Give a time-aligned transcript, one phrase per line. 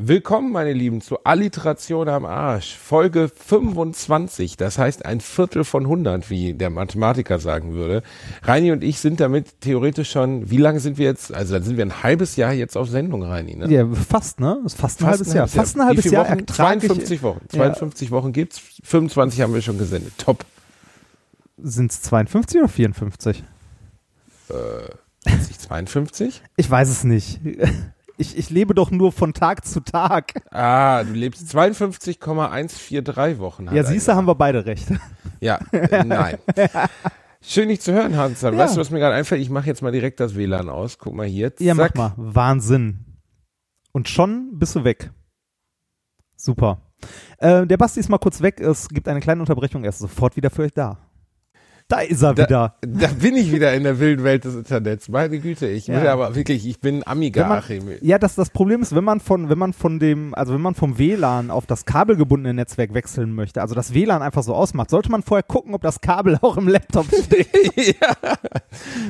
[0.00, 2.76] Willkommen, meine Lieben, zu Alliteration am Arsch.
[2.76, 8.04] Folge 25, das heißt ein Viertel von 100, wie der Mathematiker sagen würde.
[8.44, 11.78] Reini und ich sind damit theoretisch schon, wie lange sind wir jetzt, also dann sind
[11.78, 13.68] wir ein halbes Jahr jetzt auf Sendung, Reini, ne?
[13.72, 14.60] Ja, fast, ne?
[14.64, 15.48] Ist fast ein halbes Jahr.
[15.48, 16.26] Fast ein halbes Jahr.
[16.26, 16.38] Wochen?
[16.38, 17.40] ertrage ich- 52 Wochen.
[17.48, 20.12] 52 Wochen gibt's, 25 haben wir schon gesendet.
[20.16, 20.44] Top.
[21.60, 23.42] Sind es 52 oder 54?
[25.24, 26.40] Ist nicht 52?
[26.56, 27.40] Ich weiß es nicht.
[28.20, 30.42] Ich, ich lebe doch nur von Tag zu Tag.
[30.50, 33.68] Ah, du lebst 52,143 Wochen.
[33.72, 34.88] Ja, siehst du, haben wir beide recht.
[35.40, 36.36] Ja, äh, nein.
[37.40, 38.42] Schön, dich zu hören, Hans.
[38.42, 38.56] Ja.
[38.56, 39.40] Weißt du, was mir gerade einfällt?
[39.40, 40.98] Ich mache jetzt mal direkt das WLAN aus.
[40.98, 41.52] Guck mal hier.
[41.60, 41.96] Ja, mach Zack.
[41.96, 42.12] mal.
[42.16, 43.20] Wahnsinn.
[43.92, 45.12] Und schon bist du weg.
[46.36, 46.82] Super.
[47.38, 48.60] Äh, der Basti ist mal kurz weg.
[48.60, 49.84] Es gibt eine kleine Unterbrechung.
[49.84, 51.07] Er ist sofort wieder für euch da.
[51.90, 52.74] Da ist er wieder.
[52.82, 55.08] Da bin ich wieder in der wilden Welt des Internets.
[55.08, 55.98] Meine Güte, ich Ja.
[56.00, 57.84] will aber wirklich, ich bin Amiga, man, Achim.
[58.02, 60.74] ja, das, das Problem ist, wenn man von, wenn man von dem, also wenn man
[60.74, 65.10] vom WLAN auf das kabelgebundene Netzwerk wechseln möchte, also das WLAN einfach so ausmacht, sollte
[65.10, 67.48] man vorher gucken, ob das Kabel auch im Laptop steht.
[67.76, 68.34] ja,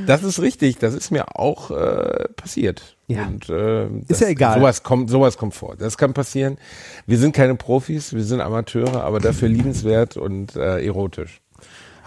[0.07, 0.79] das ist richtig.
[0.79, 2.97] Das ist mir auch äh, passiert.
[3.09, 3.27] Ja.
[3.27, 4.61] Und, äh, das, Ist ja egal.
[4.61, 5.75] Sowas kommt, sowas kommt vor.
[5.77, 6.59] Das kann passieren.
[7.07, 11.41] Wir sind keine Profis, wir sind Amateure, aber dafür liebenswert und äh, erotisch.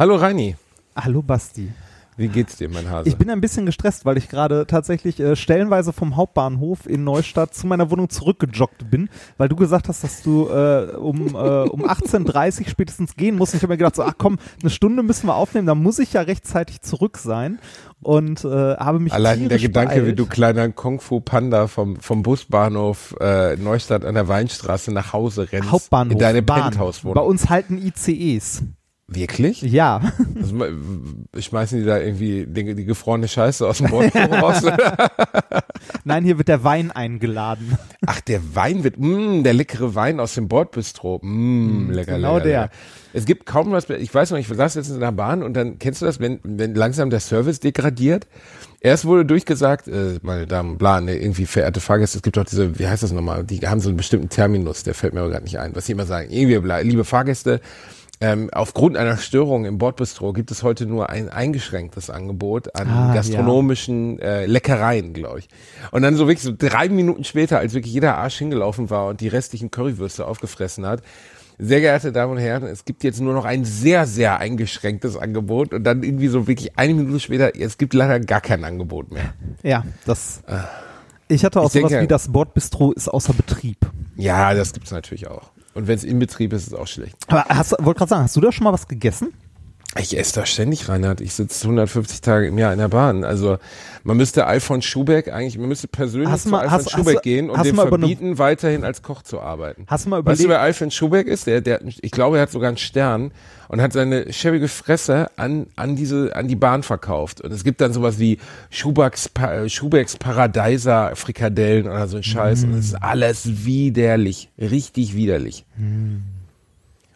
[0.02, 0.56] Hallo Reini,
[0.96, 1.72] Hallo Basti.
[2.18, 3.08] wie geht's dir, mein Hase?
[3.08, 7.54] Ich bin ein bisschen gestresst, weil ich gerade tatsächlich äh, stellenweise vom Hauptbahnhof in Neustadt
[7.54, 11.86] zu meiner Wohnung zurückgejoggt bin, weil du gesagt hast, dass du äh, um, äh, um
[11.86, 13.54] 18.30 Uhr spätestens gehen musst.
[13.54, 16.00] Und ich habe mir gedacht, so, ach komm, eine Stunde müssen wir aufnehmen, da muss
[16.00, 17.60] ich ja rechtzeitig zurück sein
[18.02, 20.08] und äh, habe mich Allein der Gedanke, beeilt.
[20.08, 25.14] wie du kleiner Kung Fu Panda vom, vom Busbahnhof äh, Neustadt an der Weinstraße nach
[25.14, 25.72] Hause rennst.
[25.72, 26.58] Hauptbahnhof, In deine Bahn.
[26.58, 27.24] Bei Penthouse-Wohnung.
[27.24, 28.64] uns halten ICEs.
[29.14, 29.62] Wirklich?
[29.62, 30.02] Ja.
[30.36, 30.66] Also,
[31.38, 34.62] schmeißen die da irgendwie die, die gefrorene Scheiße aus dem Bordrohr raus?
[36.06, 37.78] Nein, hier wird der Wein eingeladen.
[38.06, 41.20] Ach, der Wein wird, mh, der leckere Wein aus dem Bordbistro.
[41.22, 42.62] Mh, lecker, genau lecker, der.
[42.62, 42.74] Lecker.
[43.14, 45.78] Es gibt kaum was, ich weiß noch, ich saß jetzt in der Bahn und dann,
[45.80, 48.28] kennst du das, wenn, wenn langsam der Service degradiert?
[48.80, 52.80] Erst wurde durchgesagt, äh, meine Damen, bla, ne, irgendwie verehrte Fahrgäste, es gibt doch diese,
[52.80, 55.44] wie heißt das nochmal, die haben so einen bestimmten Terminus, der fällt mir aber gerade
[55.44, 57.60] nicht ein, was sie immer sagen, irgendwie, bla, liebe Fahrgäste,
[58.22, 63.14] ähm, aufgrund einer Störung im Bordbistro gibt es heute nur ein eingeschränktes Angebot an Ah,
[63.14, 65.50] gastronomischen äh, Leckereien, glaube ich.
[65.92, 69.22] Und dann so wirklich so drei Minuten später, als wirklich jeder Arsch hingelaufen war und
[69.22, 71.02] die restlichen Currywürste aufgefressen hat,
[71.58, 75.74] sehr geehrte Damen und Herren, es gibt jetzt nur noch ein sehr, sehr eingeschränktes Angebot
[75.74, 79.34] und dann irgendwie so wirklich eine Minute später, es gibt leider gar kein Angebot mehr.
[79.62, 80.42] Ja, das.
[81.28, 83.78] Ich hatte auch Ich denke- sowas wie das Bordbistro ist außer Betrieb.
[84.16, 85.52] Ja, das gibt's natürlich auch.
[85.74, 87.16] Und wenn es in Betrieb ist, ist es auch schlecht.
[87.28, 89.34] Aber hast, wollte gerade sagen, hast du da schon mal was gegessen?
[90.00, 91.20] Ich esse da ständig, Reinhard.
[91.20, 93.26] Ich sitze 150 Tage im Jahr in der Bahn.
[93.26, 93.58] Also
[94.06, 97.24] man müsste Alfons Schubeck eigentlich, man müsste persönlich Hast zu mal- Alfons hast- Schubeck hast
[97.24, 99.84] gehen und dem über eine- verbieten, weiterhin als Koch zu arbeiten.
[99.88, 100.50] Hast du mal Weißt du, überlegt?
[100.50, 101.46] wer Alfons Schubeck ist?
[101.46, 103.32] Der, der, ich glaube, er hat sogar einen Stern
[103.72, 107.40] und hat seine schäbige Fresse an, an diese, an die Bahn verkauft.
[107.40, 108.38] Und es gibt dann sowas wie
[108.70, 112.66] Schubecks, Pa- Schubecks Paradeiser Frikadellen oder so ein Scheiß.
[112.66, 112.96] Und es Mm.
[112.96, 114.50] ist alles widerlich.
[114.60, 115.66] Richtig widerlich.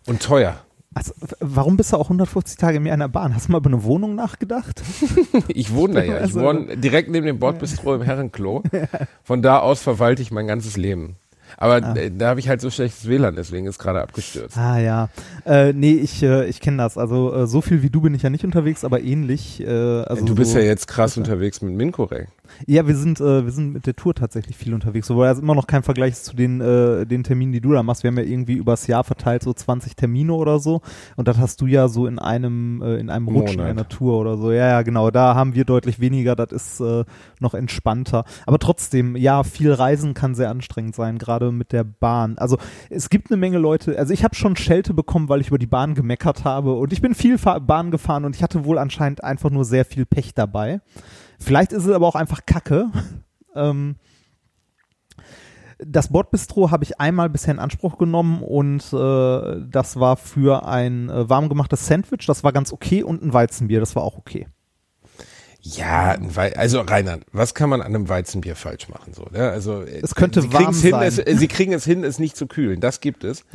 [0.07, 0.57] Und teuer.
[0.93, 1.11] Also,
[1.41, 3.35] warum bist du auch 150 Tage im Jahr in der Bahn?
[3.35, 4.81] Hast du mal über eine Wohnung nachgedacht?
[5.49, 6.15] Ich wohne da ja.
[6.15, 8.63] Ich Also- wohne direkt neben dem Bordbistro im Herrenklo.
[9.23, 11.17] Von da aus verwalte ich mein ganzes Leben.
[11.57, 14.57] Aber äh, da habe ich halt so schlechtes WLAN, deswegen ist gerade abgestürzt.
[14.57, 15.09] Ah ja.
[15.45, 16.97] Äh, nee, ich, äh, ich kenne das.
[16.97, 19.61] Also äh, so viel wie du bin ich ja nicht unterwegs, aber ähnlich.
[19.61, 22.27] Äh, also du bist so, ja jetzt krass unterwegs mit Minkorek.
[22.67, 25.55] Ja, wir sind, äh, wir sind mit der Tour tatsächlich viel unterwegs, wobei das immer
[25.55, 28.03] noch kein Vergleich ist zu den, äh, den Terminen, die du da machst.
[28.03, 30.81] Wir haben ja irgendwie übers Jahr verteilt so 20 Termine oder so
[31.15, 33.67] und das hast du ja so in einem, äh, in einem Rutsch Monat.
[33.67, 34.51] einer Tour oder so.
[34.51, 35.11] Ja, ja, genau.
[35.11, 37.03] Da haben wir deutlich weniger, das ist äh,
[37.39, 38.25] noch entspannter.
[38.45, 42.37] Aber trotzdem, ja, viel Reisen kann sehr anstrengend sein, gerade mit der Bahn.
[42.37, 42.57] Also
[42.89, 45.67] es gibt eine Menge Leute, also ich habe schon Schelte bekommen, weil ich über die
[45.67, 49.49] Bahn gemeckert habe und ich bin viel Bahn gefahren und ich hatte wohl anscheinend einfach
[49.49, 50.81] nur sehr viel Pech dabei.
[51.39, 52.91] Vielleicht ist es aber auch einfach Kacke.
[53.55, 53.95] ähm,
[55.77, 61.09] das Bordbistro habe ich einmal bisher in Anspruch genommen und äh, das war für ein
[61.09, 64.47] äh, warm gemachtes Sandwich, das war ganz okay und ein Weizenbier, das war auch okay.
[65.67, 66.15] Ja,
[66.55, 69.13] also Reinhard, was kann man an einem Weizenbier falsch machen?
[69.13, 69.49] So, ne?
[69.49, 71.07] Also äh, Es könnte warm hin, sein.
[71.07, 72.79] Es, äh, sie kriegen es hin, es nicht zu kühlen.
[72.79, 73.45] Das gibt es.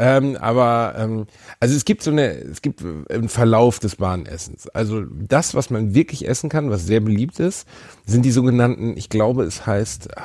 [0.00, 1.26] Ähm, aber ähm,
[1.60, 4.66] also es gibt so eine, es gibt einen Verlauf des Bahnessens.
[4.68, 7.68] Also das, was man wirklich essen kann, was sehr beliebt ist,
[8.06, 10.16] sind die sogenannten, ich glaube, es heißt.
[10.16, 10.22] Ah,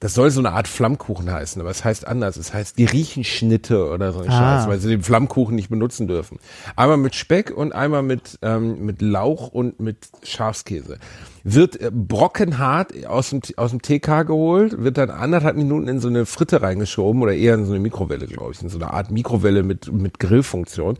[0.00, 2.38] das soll so eine Art Flammkuchen heißen, aber es heißt anders.
[2.38, 4.58] Es heißt die Riechenschnitte oder so ein Ah.
[4.58, 6.38] Scheiß, weil sie den Flammkuchen nicht benutzen dürfen.
[6.74, 10.98] Einmal mit Speck und einmal mit, ähm, mit Lauch und mit Schafskäse.
[11.44, 16.08] Wird äh, brockenhart aus dem, aus dem TK geholt, wird dann anderthalb Minuten in so
[16.08, 19.10] eine Fritte reingeschoben oder eher in so eine Mikrowelle, glaube ich, in so eine Art
[19.10, 20.98] Mikrowelle mit, mit Grillfunktion.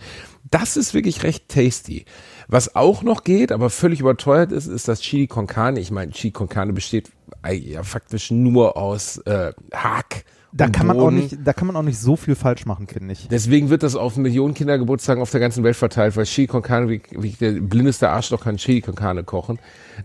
[0.51, 2.05] Das ist wirklich recht tasty.
[2.49, 5.79] Was auch noch geht, aber völlig überteuert ist, ist das Chili con Carne.
[5.79, 7.11] Ich meine, Chili con Carne besteht
[7.49, 10.25] ja faktisch nur aus äh, Hack.
[10.53, 13.13] Da kann man auch nicht, da kann man auch nicht so viel falsch machen, finde
[13.13, 13.29] ich.
[13.29, 16.89] Deswegen wird das auf Millionen Kindergeburtstagen auf der ganzen Welt verteilt, weil Chili con Carne,
[16.89, 19.59] wie, wie der blindeste Arschloch kann Chili con Carne kochen.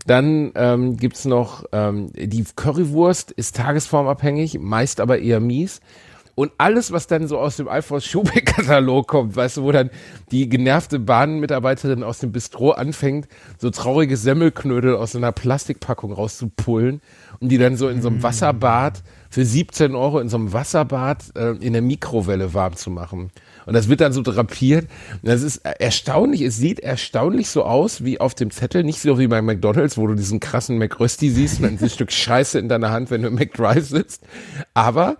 [0.06, 5.80] Dann ähm, gibt's noch ähm, die Currywurst, ist tagesformabhängig, meist aber eher mies.
[6.36, 9.88] Und alles, was dann so aus dem Alfons Schubeck-Katalog kommt, weißt du, wo dann
[10.30, 17.00] die genervte Bahnmitarbeiterin aus dem Bistro anfängt, so traurige Semmelknödel aus so einer Plastikpackung rauszupullen
[17.40, 21.24] und die dann so in so einem Wasserbad für 17 Euro in so einem Wasserbad
[21.36, 23.30] äh, in der Mikrowelle warm zu machen.
[23.64, 24.88] Und das wird dann so drapiert.
[25.22, 26.42] Und das ist erstaunlich.
[26.42, 28.84] Es sieht erstaunlich so aus wie auf dem Zettel.
[28.84, 32.58] Nicht so wie bei McDonalds, wo du diesen krassen McRösti siehst und ein Stück Scheiße
[32.58, 34.22] in deiner Hand, wenn du im McDrive sitzt.
[34.74, 35.16] Aber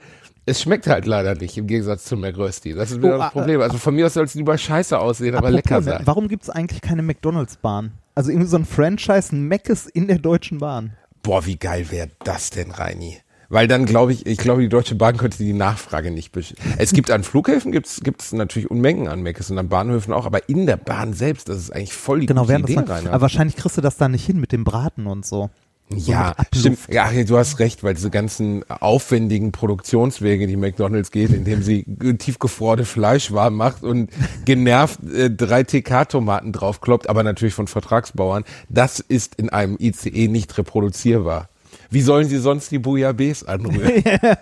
[0.46, 2.72] es schmeckt halt leider nicht, im Gegensatz zum McRösti.
[2.72, 3.60] Das ist wieder Oh, das äh, Problem.
[3.60, 6.02] Also von mir aus soll es lieber scheiße aussehen, aber lecker sein.
[6.04, 7.92] Warum gibt es eigentlich keine McDonalds-Bahn?
[8.14, 10.92] Also irgendwie so ein Franchise, ein Meckes in der Deutschen Bahn.
[11.22, 13.18] Boah, wie geil wäre das denn, Reini?
[13.48, 16.92] Weil dann glaube ich, ich glaube, die Deutsche Bahn könnte die Nachfrage nicht besch Es
[16.92, 20.66] gibt an Flughäfen gibt's gibt's natürlich Unmengen an Meckes und an Bahnhöfen auch, aber in
[20.66, 23.10] der Bahn selbst, das ist eigentlich voll die Genau, gute Idee, Rainer.
[23.12, 25.50] aber wahrscheinlich kriegst du das da nicht hin mit dem Braten und so.
[25.88, 26.80] So Ja, stimmt.
[26.90, 31.84] Ja, du hast recht, weil diese ganzen aufwendigen Produktionswege, die McDonalds geht, indem sie
[32.18, 34.10] tiefgefrorene Fleisch warm macht und
[34.44, 40.58] genervt äh, drei TK-Tomaten draufkloppt, aber natürlich von Vertragsbauern, das ist in einem ICE nicht
[40.58, 41.48] reproduzierbar.
[41.88, 44.02] Wie sollen sie sonst die Bouillabaisse anrühren?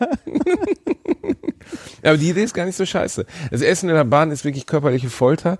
[2.02, 3.26] aber die Idee ist gar nicht so scheiße.
[3.50, 5.58] Das Essen in der Bahn ist wirklich körperliche Folter.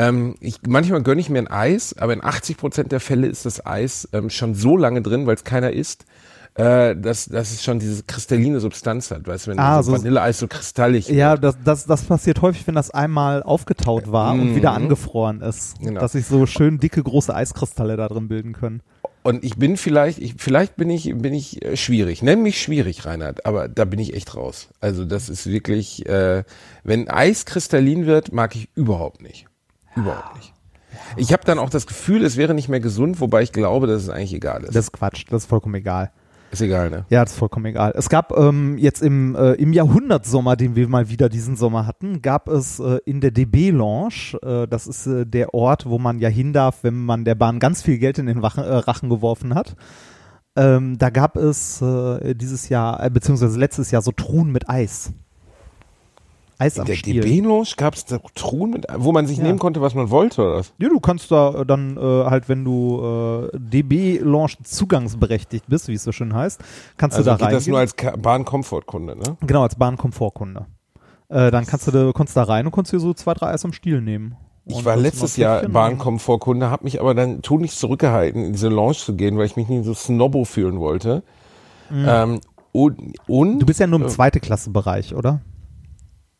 [0.00, 3.44] Ähm, ich, manchmal gönne ich mir ein Eis, aber in 80 Prozent der Fälle ist
[3.44, 6.06] das Eis ähm, schon so lange drin, weil es keiner isst,
[6.54, 9.26] äh, dass, dass es schon diese kristalline Substanz hat.
[9.26, 11.44] Weißt du, wenn Ah, so Vanilleeis so kristallig Ja, wird.
[11.44, 15.78] das, das, das passiert häufig, wenn das einmal aufgetaut war und wieder angefroren ist.
[15.80, 15.86] Mhm.
[15.86, 16.00] Genau.
[16.00, 18.80] Dass sich so schön dicke, große Eiskristalle da drin bilden können.
[19.22, 22.22] Und ich bin vielleicht, ich, vielleicht bin ich, bin ich äh, schwierig.
[22.22, 24.68] Nenn mich schwierig, Reinhard, aber da bin ich echt raus.
[24.80, 26.44] Also das ist wirklich, äh,
[26.84, 29.49] wenn Eis kristallin wird, mag ich überhaupt nicht.
[29.96, 30.54] Überhaupt nicht.
[31.16, 34.02] Ich habe dann auch das Gefühl, es wäre nicht mehr gesund, wobei ich glaube, dass
[34.02, 34.74] es eigentlich egal ist.
[34.74, 36.10] Das ist Quatsch, das ist vollkommen egal.
[36.50, 37.04] ist egal, ne?
[37.10, 37.92] Ja, das ist vollkommen egal.
[37.96, 42.22] Es gab ähm, jetzt im, äh, im Jahrhundertsommer, den wir mal wieder diesen Sommer hatten,
[42.22, 46.18] gab es äh, in der DB Lounge, äh, das ist äh, der Ort, wo man
[46.18, 49.08] ja hin darf, wenn man der Bahn ganz viel Geld in den Wachen, äh, Rachen
[49.08, 49.76] geworfen hat.
[50.56, 55.12] Ähm, da gab es äh, dieses Jahr, beziehungsweise letztes Jahr so Truhen mit Eis.
[56.60, 57.20] Eis In am der Stiel.
[57.22, 58.04] DB-Lounge gab es
[58.34, 59.44] Truhen, mit, wo man sich Ja.
[59.44, 60.72] nehmen konnte, was man wollte, oder was?
[60.78, 65.94] Ja, du kannst da äh, dann äh, halt, wenn du äh, DB-Lounge zugangsberechtigt bist, wie
[65.94, 66.60] es so schön heißt,
[66.98, 67.58] kannst Also du da geht reingehen.
[67.58, 69.36] das nur als Bahn-Komfortkunde, ne?
[69.46, 70.66] Genau, als Bahnkomfortkunde.
[71.28, 73.64] Äh, dann kannst du, da, konntest da rein und konntest dir so zwei, drei Eis
[73.64, 74.36] am Stiel nehmen.
[74.66, 78.94] Ich war letztes Jahr Töpfchen Bahnkomfortkunde, habe mich aber dann tunlichst zurückgehalten, in diese Lounge
[78.96, 81.22] zu gehen, weil ich mich nicht so snobbo fühlen wollte.
[81.92, 82.40] Ähm,
[82.72, 83.58] und, und Mhm.
[83.60, 85.40] Du bist ja nur im äh, zweite Klasse-Bereich, oder?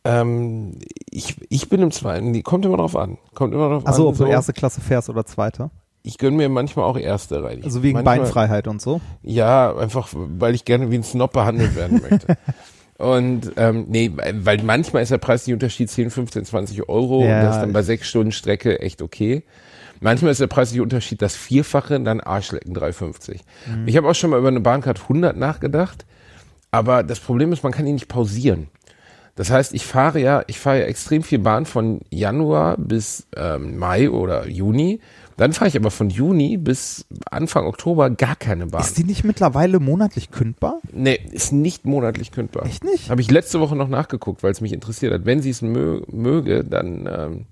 [0.04, 0.78] Ähm,
[1.10, 3.18] ich, ich bin im zweiten, die- kommt immer drauf an.
[3.34, 4.08] Kommt immer drauf Achso, an.
[4.08, 5.70] ob du erste Klasse fährst oder zweite.
[6.02, 7.60] Ich gönne mir manchmal auch erste rein.
[7.62, 9.00] Also wegen manchmal, Beinfreiheit und so.
[9.22, 12.36] Ja, einfach, weil ich gerne wie ein Snob behandelt werden möchte.
[12.98, 17.38] Und ähm, nee, weil manchmal ist der Preis nicht Unterschied 10, 15, 20 Euro Ja,
[17.38, 19.42] und das ist dann bei sechs Stunden Strecke echt okay.
[20.00, 23.36] Manchmal ist der Preis nicht Unterschied das Vierfache, dann Arschlecken 3,50.
[23.74, 23.88] Mhm.
[23.88, 26.04] Ich habe auch schon mal über eine Bahncard 100 nachgedacht,
[26.70, 28.68] aber das Problem ist, man kann die nicht pausieren.
[29.36, 33.78] Das heißt, ich fahre ja, ich fahre ja extrem viel Bahn von Januar bis ähm,
[33.78, 35.00] Mai oder Juni.
[35.36, 38.82] Dann fahre ich aber von Juni bis Anfang Oktober gar keine Bahn.
[38.82, 40.80] Ist die nicht mittlerweile monatlich kündbar?
[40.92, 42.66] Nee, ist nicht monatlich kündbar.
[42.66, 43.08] Echt nicht?
[43.08, 45.24] Habe ich letzte Woche noch nachgeguckt, weil es mich interessiert hat.
[45.24, 47.46] Wenn sie es mö möge, dann, ähm,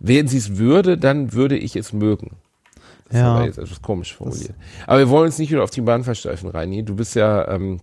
[0.00, 2.32] wenn sie es würde, dann würde ich es mögen.
[3.08, 3.34] Das Ja.
[3.34, 4.54] ist aber jetzt etwas komisch formuliert.
[4.88, 6.82] Aber wir wollen uns nicht wieder auf die Bahn versteifen, Reini.
[6.84, 7.78] Du bist ja, ähm,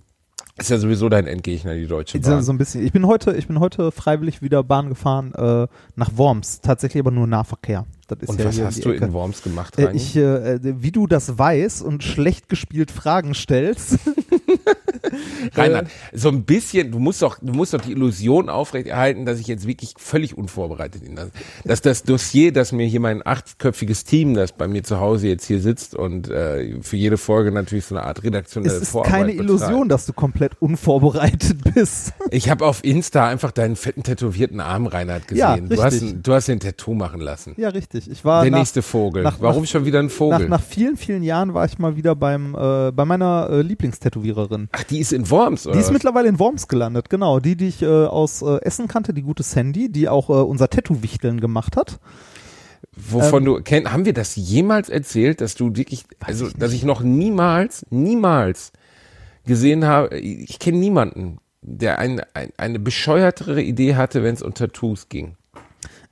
[0.60, 2.44] ist ja sowieso dein Endgegner, die Deutsche Bahn.
[2.44, 2.86] so ein bisschen.
[2.86, 6.62] Ich bin heute, ich bin heute freiwillig wieder Bahn gefahren äh, nach Worms.
[6.62, 7.86] Tatsächlich aber nur Nahverkehr.
[8.08, 9.06] Das ist Und ja was hast du Ecke.
[9.06, 9.98] in Worms gemacht, Äh, Reini?
[9.98, 14.00] ich, äh, wie du das weißt und schlecht gespielt Fragen stellst,
[15.56, 19.48] Reinhard, so ein bisschen, du musst doch, du musst doch die Illusion aufrechterhalten, dass ich
[19.48, 21.16] jetzt wirklich völlig unvorbereitet bin.
[21.16, 21.30] Dass,
[21.66, 25.46] dass das Dossier, das mir hier mein achtköpfiges Team, das bei mir zu Hause jetzt
[25.46, 29.12] hier sitzt und äh, für jede Folge natürlich so eine Art redaktionelle Es ist Vorarbeit
[29.14, 29.92] keine Illusion, betreibt.
[29.92, 32.14] dass du komplett unvorbereitet bist.
[32.32, 35.40] Ich habe auf Insta einfach deinen fetten tätowierten Arm, Reinhard, gesehen.
[35.40, 37.56] Ja, du, hast, du hast den Tattoo machen lassen.
[37.58, 38.10] Ja, richtig.
[38.10, 39.24] Ich war Der nach, nächste Vogel.
[39.24, 40.42] nach- Warum nach- schon wieder ein Vogel?
[40.42, 44.70] nach, nach vielen, vielen Jahren war ich mal wieder beim äh, bei meiner äh, Lieblingstätowiererin.
[44.74, 45.76] Ach, die ist in Worms, oder?
[45.76, 47.40] Die ist mittlerweile in Worms gelandet, genau.
[47.40, 50.70] Die, die ich äh, aus äh, Essen kannte, die gute Sandy, die auch äh, unser
[50.70, 52.00] Tattoo-Wichteln gemacht hat.
[52.96, 56.74] Wovon Ähm, du kenn, haben wir das jemals erzählt, dass du wirklich, also ich dass
[56.74, 58.72] ich noch niemals, niemals
[59.46, 64.54] gesehen habe, ich kenne niemanden, der ein, ein, eine bescheuertere Idee hatte, wenn es um
[64.54, 65.36] Tattoos ging.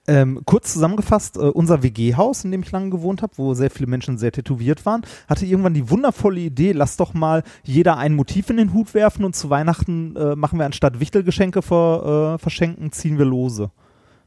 [0.09, 3.87] Ähm, kurz zusammengefasst, äh, unser WG-Haus, in dem ich lange gewohnt habe, wo sehr viele
[3.87, 8.49] Menschen sehr tätowiert waren, hatte irgendwann die wundervolle Idee, lass doch mal jeder ein Motiv
[8.49, 12.93] in den Hut werfen und zu Weihnachten äh, machen wir anstatt Wichtelgeschenke ver, äh, verschenken,
[12.93, 13.69] ziehen wir Lose.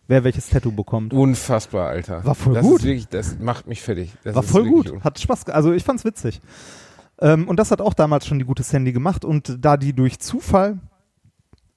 [0.07, 1.15] Wer welches Tattoo bekommt.
[1.15, 2.25] Unfassbar, Alter.
[2.25, 2.83] War voll das gut.
[2.83, 4.13] Wirklich, das macht mich fertig.
[4.25, 4.93] Das War voll gut.
[5.03, 6.41] Hat Spaß, also ich fand's witzig.
[7.21, 9.25] Ähm, und das hat auch damals schon die gute Sandy gemacht.
[9.25, 10.79] Und da die durch Zufall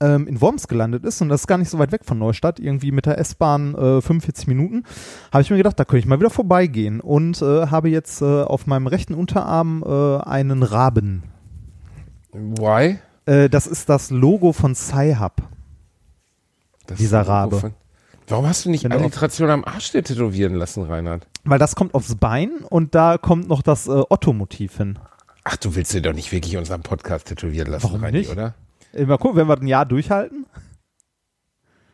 [0.03, 2.59] ähm, in Worms gelandet ist, und das ist gar nicht so weit weg von Neustadt,
[2.59, 4.83] irgendwie mit der S-Bahn äh, 45 Minuten,
[5.31, 6.99] habe ich mir gedacht, da könnte ich mal wieder vorbeigehen.
[6.99, 11.23] Und äh, habe jetzt äh, auf meinem rechten Unterarm äh, einen Raben.
[12.31, 12.99] Why?
[13.25, 15.41] Äh, das ist das Logo von Sci-Hub.
[16.97, 17.59] Dieser Rabe.
[17.59, 17.73] Von,
[18.27, 21.27] warum hast du nicht auf- Alliteration am Arsch dir tätowieren lassen, Reinhard?
[21.45, 24.99] Weil das kommt aufs Bein und da kommt noch das äh, Otto-Motiv hin.
[25.45, 28.31] Ach, du willst dir doch nicht wirklich unseren Podcast tätowieren lassen, Warum Reini, nicht?
[28.31, 28.53] oder?
[28.93, 30.45] Äh, Mal gucken, wenn wir ein Jahr durchhalten.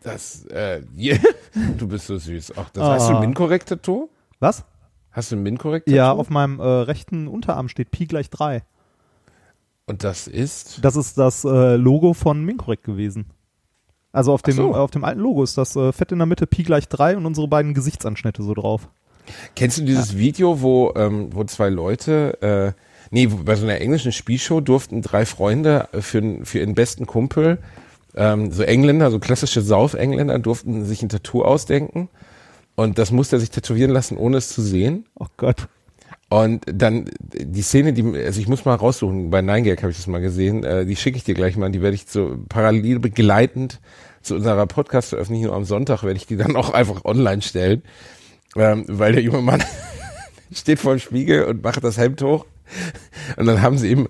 [0.02, 1.18] Das, äh, yeah.
[1.78, 2.54] du bist so süß.
[2.56, 3.16] Ach, das hast du Ah.
[3.18, 4.10] ein Min-Korrekt-Tattoo?
[4.40, 4.64] Was?
[5.12, 5.96] Hast du ein Min-Korrekt-Tattoo?
[5.96, 8.64] Ja, auf meinem äh, rechten Unterarm steht Pi gleich 3.
[9.88, 10.86] Und das ist?
[10.86, 13.26] Das ist das äh, Logo von Minkorrekt gewesen.
[14.12, 14.76] Also auf dem, so.
[14.76, 17.26] auf dem alten Logo ist das äh, fett in der Mitte Pi gleich 3 und
[17.26, 18.88] unsere beiden Gesichtsanschnitte so drauf.
[19.56, 22.74] Kennst du dieses Video, wo, ähm, wo zwei Leute, äh,
[23.12, 27.60] nee, bei so einer englischen Spielshow durften drei Freunde für, für ihren besten Kumpel,
[28.16, 32.10] ähm, so Engländer, so klassische Sauf-Engländer, durften sich ein Tattoo ausdenken.
[32.76, 35.06] Und das musste er sich tätowieren lassen, ohne es zu sehen.
[35.16, 35.68] Oh Gott.
[36.30, 40.08] Und dann die Szene, die, also ich muss mal raussuchen, bei 9gag habe ich das
[40.08, 43.80] mal gesehen, äh, die schicke ich dir gleich mal, die werde ich so parallel begleitend
[44.22, 47.82] zu unserer Podcast-Veröffentlichung am Sonntag, werde ich die dann auch einfach online stellen,
[48.56, 49.64] ähm, weil der junge Mann
[50.54, 52.46] steht vor dem Spiegel und macht das Hemd hoch
[53.38, 54.08] und dann haben sie ihm,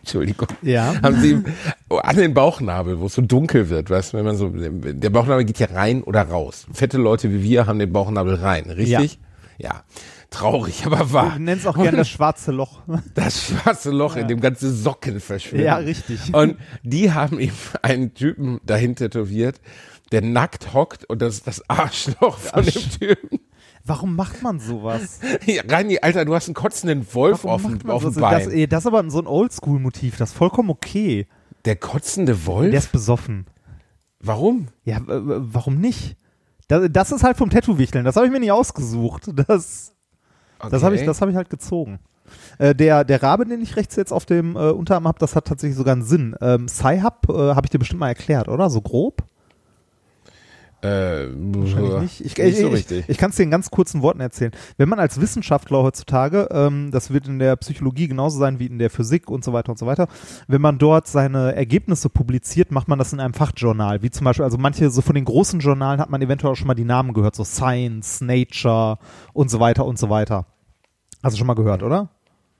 [0.00, 0.94] Entschuldigung, Ja.
[1.02, 1.44] haben sie ihm
[1.90, 5.44] an den Bauchnabel, wo es so dunkel wird, weißt du, wenn man so, der Bauchnabel
[5.44, 6.66] geht ja rein oder raus.
[6.72, 9.18] Fette Leute wie wir haben den Bauchnabel rein, richtig?
[9.58, 9.82] Ja.
[10.30, 11.32] Traurig, aber wahr.
[11.36, 12.80] Du nennst auch gerne das schwarze Loch.
[13.14, 15.64] Das schwarze Loch, in dem ganze Socken verschwinden.
[15.66, 16.34] Ja, richtig.
[16.34, 19.60] Und die haben ihm einen Typen dahin tätowiert,
[20.12, 23.40] der nackt hockt und das ist das Arschloch von dem Typen.
[23.84, 25.20] Warum macht man sowas?
[25.46, 27.54] Ja, Reini, Alter, du hast einen kotzenden Wolf Warum
[27.88, 28.20] auf auf dem?
[28.20, 28.44] Bein.
[28.44, 31.26] Das, ey, das ist aber so ein Oldschool-Motiv, das ist vollkommen okay.
[31.64, 32.70] der kotzende Wolf?
[32.70, 33.46] Der ist besoffen.
[34.20, 34.68] Warum?
[34.84, 36.16] Ja, warum nicht?
[36.66, 39.30] Das, das ist halt vom Tattoo-Wichteln, das habe ich mir nicht ausgesucht.
[39.46, 39.94] Das,
[40.70, 41.06] das habe ich, Okay.
[41.06, 42.00] das hab ich halt gezogen.
[42.58, 45.46] Äh, der, der Rabe, den ich rechts jetzt auf dem äh, Unterarm habe, das hat
[45.46, 46.34] tatsächlich sogar einen Sinn.
[46.40, 48.68] Ähm, Sci-Hub äh, habe ich dir bestimmt mal erklärt, oder?
[48.68, 49.22] So grob?
[50.80, 52.20] Äh, Wahrscheinlich nicht.
[52.20, 54.52] Ich, nicht so ich, ich, ich kann es dir in ganz kurzen Worten erzählen.
[54.76, 58.78] Wenn man als Wissenschaftler heutzutage, ähm, das wird in der Psychologie genauso sein wie in
[58.78, 60.06] der Physik und so weiter und so weiter,
[60.46, 64.44] wenn man dort seine Ergebnisse publiziert, macht man das in einem Fachjournal, wie zum Beispiel,
[64.44, 67.12] also manche, so von den großen Journalen hat man eventuell auch schon mal die Namen
[67.12, 68.98] gehört, so Science, Nature
[69.32, 70.46] und so weiter und so weiter.
[71.24, 72.10] Hast du schon mal gehört, oder?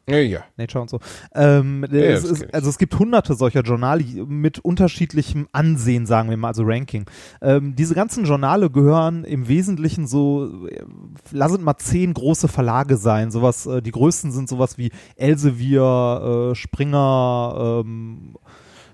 [0.08, 0.44] Ja, ja.
[0.56, 1.00] Nature und so.
[1.34, 6.36] Ähm, ja, es ist, also es gibt hunderte solcher Journale mit unterschiedlichem Ansehen, sagen wir
[6.36, 7.04] mal, also Ranking.
[7.42, 10.82] Ähm, diese ganzen Journale gehören im Wesentlichen so, äh,
[11.30, 13.30] lass es mal zehn große Verlage sein.
[13.30, 18.34] Sowas, äh, die größten sind sowas wie Elsevier, äh, Springer, ähm,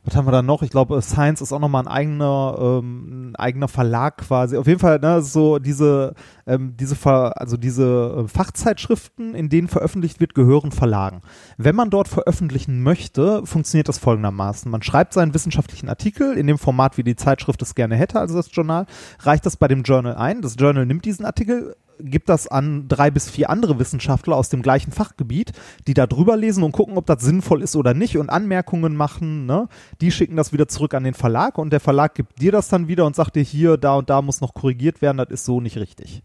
[0.04, 0.62] was haben wir da noch?
[0.62, 4.59] Ich glaube, Science ist auch nochmal ein eigener, ähm, ein eigener Verlag quasi.
[4.59, 6.12] Auf jeden Fall, ne, so diese,
[6.46, 11.20] ähm, diese, Ver also diese äh, Fachzeitschriften, in denen veröffentlicht wird, gehören Verlagen.
[11.56, 14.70] Wenn man dort veröffentlichen möchte, funktioniert das folgendermaßen.
[14.70, 18.34] Man schreibt seinen wissenschaftlichen Artikel in dem Format, wie die Zeitschrift es gerne hätte, also
[18.34, 18.86] das Journal,
[19.20, 20.42] reicht das bei dem Journal ein.
[20.42, 24.62] Das Journal nimmt diesen Artikel, gibt das an drei bis vier andere Wissenschaftler aus dem
[24.62, 25.52] gleichen Fachgebiet,
[25.86, 29.46] die da drüber lesen und gucken, ob das sinnvoll ist oder nicht und Anmerkungen machen.
[29.46, 29.68] Ne?
[30.00, 32.88] Die schicken das wieder zurück an den Verlag und der Verlag gibt dir das dann
[32.88, 35.60] wieder und sagt dir hier, da und da muss noch korrigiert werden, das ist so
[35.60, 36.22] nicht richtig.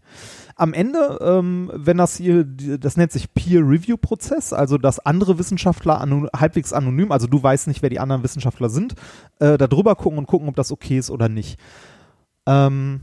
[0.56, 6.26] Am Ende, ähm, wenn das hier, das nennt sich Peer-Review-Prozess, also dass andere Wissenschaftler anu
[6.36, 8.94] halbwegs anonym, also du weißt nicht, wer die anderen Wissenschaftler sind,
[9.38, 11.58] äh, da drüber gucken und gucken, ob das okay ist oder nicht.
[12.46, 13.00] Ähm,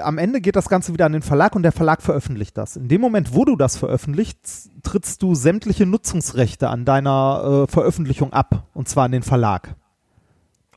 [0.00, 2.76] am Ende geht das Ganze wieder an den Verlag und der Verlag veröffentlicht das.
[2.76, 8.32] In dem Moment, wo du das veröffentlichst, trittst du sämtliche Nutzungsrechte an deiner äh, Veröffentlichung
[8.32, 8.68] ab.
[8.74, 9.74] Und zwar an den Verlag.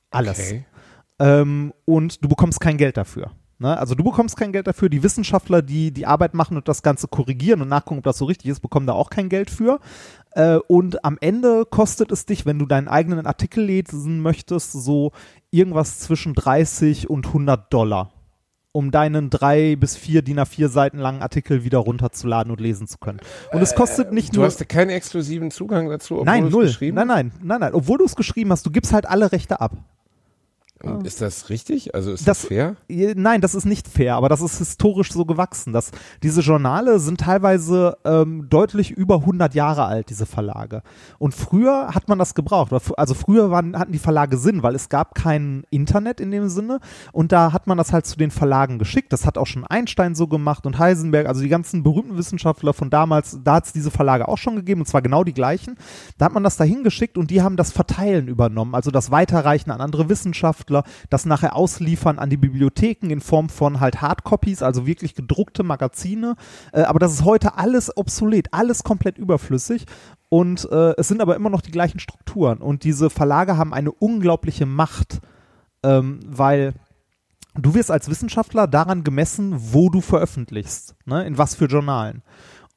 [0.10, 0.40] Alles.
[0.40, 0.66] Okay.
[1.20, 3.32] Ähm, und du bekommst kein Geld dafür.
[3.62, 3.78] Ne?
[3.78, 4.90] Also du bekommst kein Geld dafür.
[4.90, 8.26] Die Wissenschaftler, die die Arbeit machen und das Ganze korrigieren und nachgucken, ob das so
[8.26, 9.80] richtig ist, bekommen da auch kein Geld für.
[10.32, 15.12] Äh, und am Ende kostet es dich, wenn du deinen eigenen Artikel lesen möchtest, so
[15.52, 18.12] irgendwas zwischen 30 und 100 Dollar
[18.74, 22.98] um deinen drei bis vier DIN A4 Seiten langen Artikel wieder runterzuladen und lesen zu
[23.00, 23.20] können.
[23.52, 24.46] Und es kostet nicht Du nur.
[24.48, 26.66] hast keinen exklusiven Zugang dazu, obwohl nein, du es null.
[26.68, 27.74] geschrieben Nein, nein, nein, nein.
[27.74, 29.74] Obwohl du es geschrieben hast, du gibst halt alle Rechte ab.
[30.84, 31.94] Und Ist das richtig?
[31.96, 32.76] Also ist das, Das- fair?
[32.90, 35.74] Nein, das ist nicht fair, aber das ist historisch so gewachsen.
[35.74, 35.92] Dass
[36.24, 40.82] diese Journale sind teilweise ähm, deutlich über 100 Jahre alt, diese Verlage.
[41.20, 42.72] Und früher hat man das gebraucht.
[42.98, 46.80] Also früher waren, hatten die Verlage Sinn, weil es gab kein Internet in dem Sinne.
[47.12, 49.14] Und da hat man das halt zu den Verlagen geschickt.
[49.14, 52.90] Das hat auch schon Einstein so gemacht und Heisenberg, also die ganzen berühmten Wissenschaftler von
[52.90, 53.40] damals.
[53.44, 55.76] Da hat es diese Verlage auch schon gegeben, und zwar genau die gleichen.
[56.18, 59.72] Da hat man das dahin geschickt und die haben das Verteilen übernommen, also das Weiterreichen
[59.72, 60.71] an andere Wissenschaftler,
[61.10, 66.36] das nachher ausliefern an die Bibliotheken in Form von halt Hardcopies, also wirklich gedruckte Magazine.
[66.72, 69.86] Äh, aber das ist heute alles obsolet, alles komplett überflüssig.
[70.30, 72.60] Und äh, es sind aber immer noch die gleichen Strukturen.
[72.60, 75.20] Und diese Verlage haben eine unglaubliche Macht,
[75.84, 76.74] ähm, weil
[77.56, 81.26] du wirst als Wissenschaftler daran gemessen, wo du veröffentlichst, ne?
[81.26, 82.24] in was für Journalen.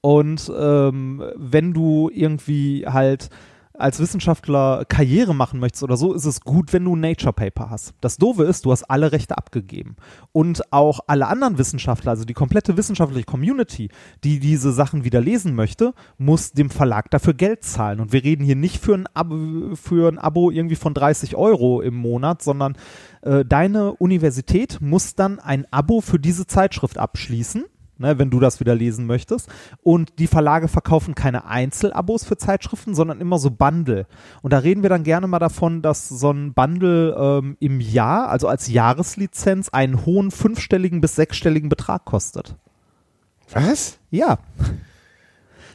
[0.01, 3.31] Und ähm, wenn du irgendwie halt
[3.77, 7.71] als Wissenschaftler Karriere machen möchtest oder so, ist es gut, wenn du ein Nature Paper
[7.71, 7.95] hast.
[8.01, 9.97] Das Doofe ist, du hast alle Rechte abgegeben.
[10.33, 13.89] Und auch alle anderen Wissenschaftler, also die komplette wissenschaftliche Community,
[14.23, 18.01] die diese Sachen wieder lesen möchte, muss dem Verlag dafür Geld zahlen.
[18.01, 21.81] Und wir reden hier nicht für ein Abo, für ein Abo irgendwie von 30 Euro
[21.81, 22.77] im Monat, sondern
[23.23, 27.65] äh, deine Universität muss dann ein Abo für diese Zeitschrift abschließen
[27.99, 29.49] ne, wenn du das wieder lesen möchtest.
[29.83, 34.07] Und die Verlage verkaufen keine Einzelabos für Zeitschriften, sondern immer so Bundle.
[34.43, 38.29] Und da reden wir dann gerne mal davon, dass so ein Bundle ähm, im Jahr,
[38.29, 42.57] also als Jahreslizenz, einen hohen fünfstelligen bis sechsstelligen Betrag kostet.
[43.53, 43.99] Was?
[44.11, 44.39] Ja.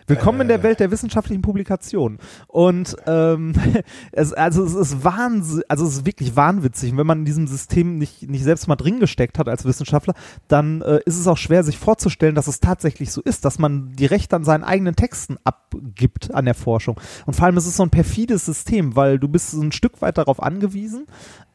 [0.09, 2.17] Willkommen in der Welt der wissenschaftlichen Publikation.
[2.47, 3.53] Und ähm,
[4.11, 6.91] es, also es ist Wahnsinn, also es ist wirklich wahnwitzig.
[6.91, 10.15] Und wenn man in diesem System nicht, nicht selbst mal drin gesteckt hat als Wissenschaftler,
[10.47, 13.91] dann äh, ist es auch schwer, sich vorzustellen, dass es tatsächlich so ist, dass man
[13.93, 16.99] die Rechte an seinen eigenen Texten abgibt an der Forschung.
[17.27, 20.01] Und vor allem ist es so ein perfides System, weil du bist so ein Stück
[20.01, 21.05] weit darauf angewiesen,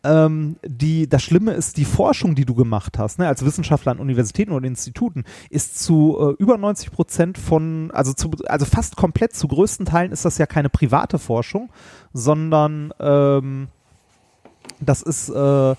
[0.04, 3.98] ähm, die, das Schlimme ist, die Forschung, die du gemacht hast, ne, als Wissenschaftler an
[3.98, 9.34] Universitäten oder Instituten, ist zu äh, über 90 Prozent von, also zu, also fast komplett
[9.34, 11.70] zu größten Teilen ist das ja keine private Forschung,
[12.12, 13.68] sondern ähm,
[14.80, 15.74] das ist äh,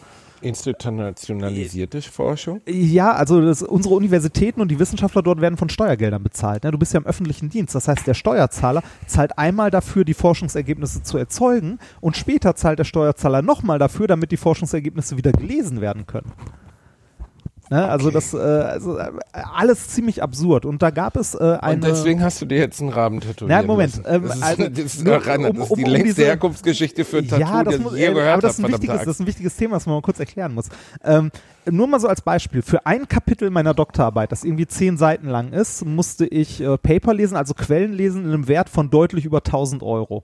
[0.45, 2.61] Institutionalisierte Forschung?
[2.67, 6.63] ja, also das, unsere Universitäten und die Wissenschaftler dort werden von Steuergeldern bezahlt.
[6.63, 6.71] Ne?
[6.71, 7.75] Du bist ja im öffentlichen Dienst.
[7.75, 12.83] Das heißt, der Steuerzahler zahlt einmal dafür, die Forschungsergebnisse zu erzeugen und später zahlt der
[12.83, 16.31] Steuerzahler nochmal dafür, damit die Forschungsergebnisse wieder gelesen werden können.
[17.69, 17.83] Ne?
[17.89, 18.13] Also Okay.
[18.13, 20.65] das äh, also, äh, alles ziemlich absurd.
[20.65, 21.75] Und da gab es äh, eine...
[21.75, 23.49] Und deswegen hast du dir jetzt einen Raben tätowiert.
[23.61, 25.83] Na, Moment, ähm, das ist, also, das ist, nur Rainer, um- das ist um- die
[25.85, 28.33] um längste diese- Herkunftsgeschichte für ein Tattoo, ja, das das muss, ich je äh, gehört
[28.33, 30.53] aber das ist, ein wichtiges, das ist ein wichtiges Thema, was man mal kurz erklären
[30.53, 30.65] muss.
[31.03, 31.31] Ähm,
[31.69, 32.61] nur mal so als Beispiel.
[32.61, 37.13] Für ein Kapitel meiner Doktorarbeit, das irgendwie zehn Seiten lang ist, musste ich äh, Paper
[37.15, 40.23] lesen, also Quellen lesen in einem Wert von deutlich über 1000 Euro.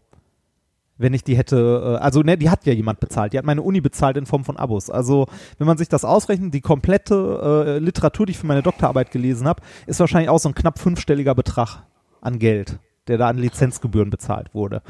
[1.01, 3.33] Wenn ich die hätte, äh, also ne, die hat ja jemand bezahlt.
[3.33, 4.89] Die hat meine Uni bezahlt in Form von Abos.
[4.89, 9.11] Also wenn man sich das ausrechnet, die komplette äh, Literatur, die ich für meine Doktorarbeit
[9.11, 11.83] gelesen habe, ist wahrscheinlich auch so ein knapp fünfstelliger Betrag
[12.21, 14.81] an Geld, der da an Lizenzgebühren bezahlt wurde.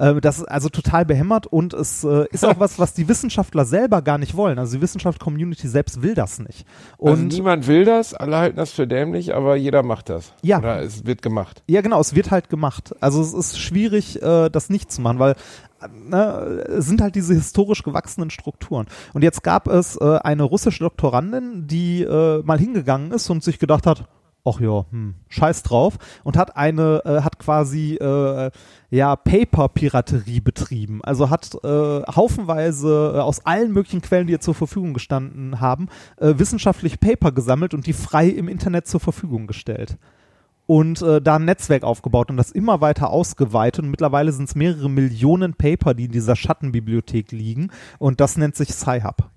[0.00, 3.64] Äh, das ist also total behämmert und es äh, ist auch was, was die Wissenschaftler
[3.64, 4.58] selber gar nicht wollen.
[4.58, 6.66] Also die Wissenschaft-Community selbst will das nicht.
[6.98, 10.32] Also Und niemand will das, alle halten das für dämlich, aber jeder macht das.
[10.42, 10.58] Ja.
[10.58, 11.62] Oder es wird gemacht.
[11.68, 12.94] Ja, genau, es wird halt gemacht.
[13.00, 15.32] Also es ist schwierig, äh, das nicht zu machen, weil
[15.82, 18.86] äh, ne, es sind halt diese historisch gewachsenen Strukturen.
[19.12, 23.58] Und jetzt gab es äh, eine russische Doktorandin, die äh, mal hingegangen ist und sich
[23.58, 24.08] gedacht hat,
[24.44, 28.50] ach ja, hm, scheiß drauf, und hat eine, äh, hat quasi äh,
[28.90, 31.00] ja Paper-Piraterie betrieben.
[31.04, 35.88] Also hat äh, haufenweise äh, aus allen möglichen Quellen, die ihr zur Verfügung gestanden haben,
[36.16, 39.98] äh, wissenschaftliche Paper gesammelt und die frei im Internet zur Verfügung gestellt
[40.70, 43.84] und äh, da ein Netzwerk aufgebaut und das immer weiter ausgeweitet.
[43.84, 47.72] Und mittlerweile sind es mehrere Millionen Paper, die in dieser Schattenbibliothek liegen.
[47.98, 49.30] Und das nennt sich Sci-Hub.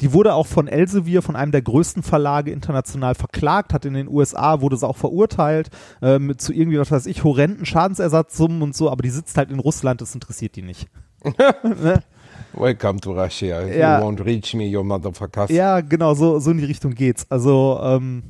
[0.00, 4.08] Die wurde auch von Elsevier, von einem der größten Verlage international verklagt, hat in den
[4.08, 5.70] USA, wurde sie auch verurteilt,
[6.02, 9.58] ähm, zu irgendwie, was weiß ich, horrenden Schadensersatzsummen und so, aber die sitzt halt in
[9.58, 10.88] Russland, das interessiert die nicht.
[11.24, 12.02] ne?
[12.52, 13.64] Welcome to Russia.
[13.66, 13.98] Ja.
[13.98, 15.50] You won't reach me, you motherfuckers.
[15.50, 17.26] Ja, genau, so, so in die Richtung geht's.
[17.30, 18.22] Also, ähm,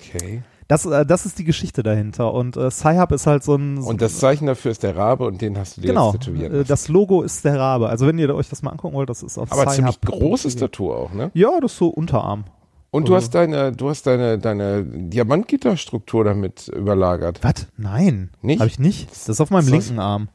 [0.00, 0.42] Okay.
[0.70, 2.32] Das, äh, das ist die Geschichte dahinter.
[2.32, 3.78] Und äh, Sci-Hub ist halt so ein.
[3.78, 6.52] Und das Zeichen dafür ist der Rabe und den hast du dir genau, jetzt tätowieren
[6.52, 6.68] äh, lassen.
[6.68, 7.88] das Logo ist der Rabe.
[7.88, 10.92] Also, wenn ihr euch das mal angucken wollt, das ist auf Aber ziemlich großes Tattoo
[10.92, 11.32] auch, ne?
[11.34, 12.44] Ja, das ist so Unterarm.
[12.92, 17.40] Und du Also- hast deine, du hast deine, deine Diamantgitterstruktur damit überlagert.
[17.42, 17.66] Was?
[17.76, 18.30] Nein.
[18.42, 18.60] Nicht?
[18.60, 19.10] Habe ich nicht.
[19.10, 20.28] Das ist auf meinem linken Arm.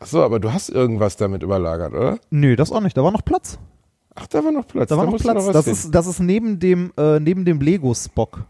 [0.00, 2.18] Ach so, aber du hast irgendwas damit überlagert, oder?
[2.30, 2.96] Nö, das auch nicht.
[2.96, 3.58] Da war noch Platz.
[4.14, 4.88] Ach, da war noch Platz.
[4.90, 5.46] Da war noch musst du Platz.
[5.46, 8.44] was Das ist, das ist neben dem, äh, neben dem Lego-Spock.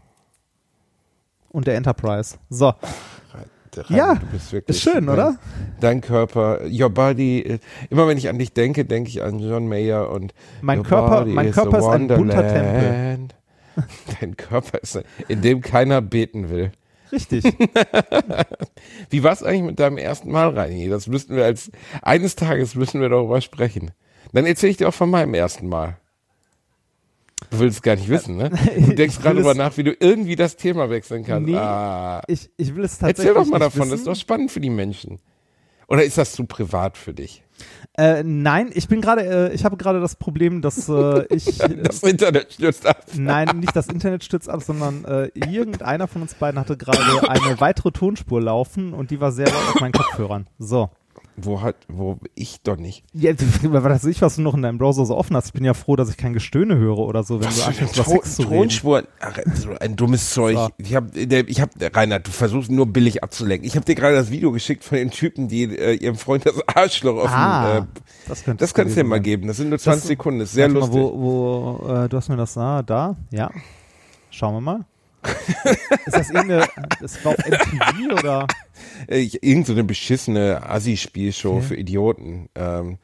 [1.49, 2.37] Und der Enterprise.
[2.49, 2.67] So.
[2.67, 4.19] Rabe, Ja,
[4.67, 5.35] Ist schön, dein, oder?
[5.79, 7.39] Dein Körper, your body.
[7.41, 7.59] äh,
[7.89, 11.51] Immer wenn ich an dich denke, denke ich an John Mayer und Mein Körper, mein
[11.51, 13.19] Körper ist ein bunter Tempel.
[14.19, 16.71] Dein Körper ist, ein- in dem keiner beten will.
[17.11, 17.43] Richtig.
[19.09, 20.89] Wie war es eigentlich mit deinem ersten Mal, Reini?
[20.89, 23.91] Das müssten wir als, eines Tages müssen wir darüber sprechen.
[24.33, 25.97] Dann erzähle ich dir auch von meinem ersten Mal.
[27.51, 28.49] Du willst es gar nicht wissen, ne?
[28.77, 31.49] Du denkst gerade es- nach, wie du irgendwie das Thema wechseln kannst.
[31.49, 32.21] Nee, ah.
[32.27, 34.05] Ich, ich will es tatsächlich Erzähl doch mal davon, das ist wissen.
[34.05, 35.19] doch spannend für die Menschen.
[35.87, 37.43] Oder ist das zu privat für dich?
[37.97, 42.03] Äh, nein, ich bin gerade, äh, ich habe gerade das Problem, dass äh, ich Das
[42.03, 43.03] Internet stürzt ab.
[43.15, 46.99] Nein, nicht das Internet stürzt ab, sondern äh, irgendeiner von uns beiden hatte gerade
[47.29, 50.47] eine weitere Tonspur laufen und die war sehr laut auf meinen Kopfhörern.
[50.59, 50.89] So.
[51.41, 53.03] Wo hat, wo ich doch nicht.
[53.13, 53.31] Ja,
[53.63, 55.47] was weiß ich, was du noch in deinem Browser so offen hast.
[55.47, 58.05] Ich bin ja froh, dass ich kein Gestöhne höre oder so, wenn du anfängst, über
[58.05, 58.43] Sex zu.
[58.43, 60.57] Tonspuren, ach, so ein dummes Zeug.
[60.57, 60.69] So.
[60.77, 63.67] Ich habe, ich hab, Reinhard, du versuchst nur billig abzulenken.
[63.67, 66.55] Ich habe dir gerade das Video geschickt von den Typen, die äh, ihrem Freund das
[66.67, 67.81] Arschloch auf Ah, äh,
[68.27, 69.47] das Das kannst du dir mal geben.
[69.47, 70.39] Das sind nur 20 Das- Sekunden.
[70.39, 70.93] Das ist sehr lustig.
[70.95, 73.49] Mal, wo, wo äh, du hast mir das da, da, ja.
[74.31, 74.85] Schauen wir mal.
[76.05, 76.65] ist das irgendeine,
[77.01, 78.47] das war auf MTV oder?
[79.07, 81.61] Äh, Irgend so eine beschissene Assi-Spielshow Okay.
[81.65, 82.49] für Idioten.
[82.55, 82.97] Ähm,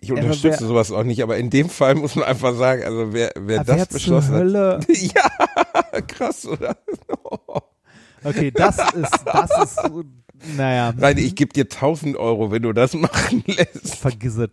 [0.00, 2.82] ich aber unterstütze wer- sowas auch nicht, aber in dem Fall muss man einfach sagen,
[2.84, 4.80] also wer, wer Ah, das beschlossen Hölle?
[4.80, 4.86] hat.
[5.94, 6.76] Ja, krass, oder?
[8.26, 9.78] Okay, das ist, das ist,
[10.56, 13.96] naja, Nein, ich gebe dir 1000 Euro, wenn du das machen lässt.
[13.96, 14.48] vergiss es.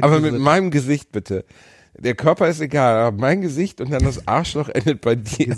[0.00, 1.44] Aber mit meinem Gesicht bitte.
[2.00, 5.56] Der Körper ist egal, aber mein Gesicht und dann das Arschloch endet bei dir.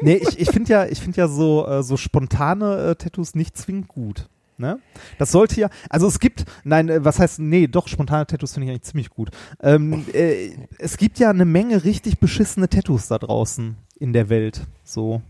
[0.00, 3.56] Nee, ich, ich finde ja, ich finde ja so, äh, so spontane äh, Tattoos nicht
[3.58, 4.28] zwingend gut.
[4.56, 4.78] Ne?
[5.18, 8.66] Das sollte ja, also es gibt, nein, äh, was heißt, nee, doch, spontane Tattoos finde
[8.66, 9.30] ich eigentlich ziemlich gut.
[9.62, 14.62] Ähm, äh, es gibt ja eine Menge richtig beschissene Tattoos da draußen in der Welt.
[14.84, 15.22] So,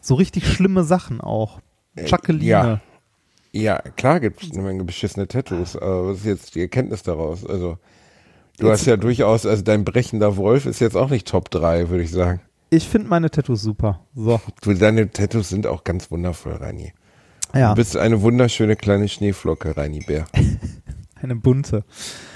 [0.00, 1.60] so richtig schlimme Sachen auch.
[1.96, 2.44] Jacqueline.
[2.44, 2.80] ja.
[3.52, 7.46] Ja, klar gibt es eine Menge beschissene Tattoos, aber was ist jetzt die Erkenntnis daraus?
[7.46, 7.78] Also,
[8.58, 11.88] du Jetzt- hast ja durchaus, also dein brechender Wolf ist jetzt auch nicht Top 3,
[11.90, 12.40] würde ich sagen.
[12.70, 14.00] Ich finde meine Tattoos super.
[14.14, 16.92] So, Du, deine Tattoos sind auch ganz wundervoll, Reini.
[17.54, 20.26] ja, Du bist eine wunderschöne kleine Schneeflocke, Reini Bär.
[21.22, 21.84] eine bunte.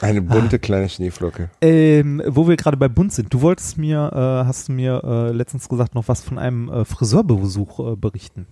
[0.01, 1.51] Eine bunte kleine Schneeflocke.
[1.61, 5.33] Ähm, wo wir gerade bei bunt sind, du wolltest mir, äh, hast du mir äh,
[5.33, 8.47] letztens gesagt, noch was von einem äh, Friseurbesuch äh, berichten.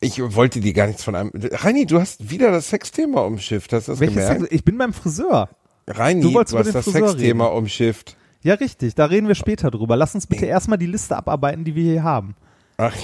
[0.00, 1.30] Ich wollte dir gar nichts von einem.
[1.34, 4.40] Reini, du hast wieder das Sexthema umschifft, hast du das Welches gemerkt?
[4.42, 4.52] Sex?
[4.52, 5.48] Ich bin beim Friseur.
[5.86, 8.16] Reini, Du du, wolltest hast den das Sexthema umschifft.
[8.42, 8.94] Ja, richtig.
[8.94, 9.96] Da reden wir später drüber.
[9.96, 12.34] Lass uns bitte erstmal die Liste abarbeiten, die wir hier haben.
[12.76, 12.94] Ach,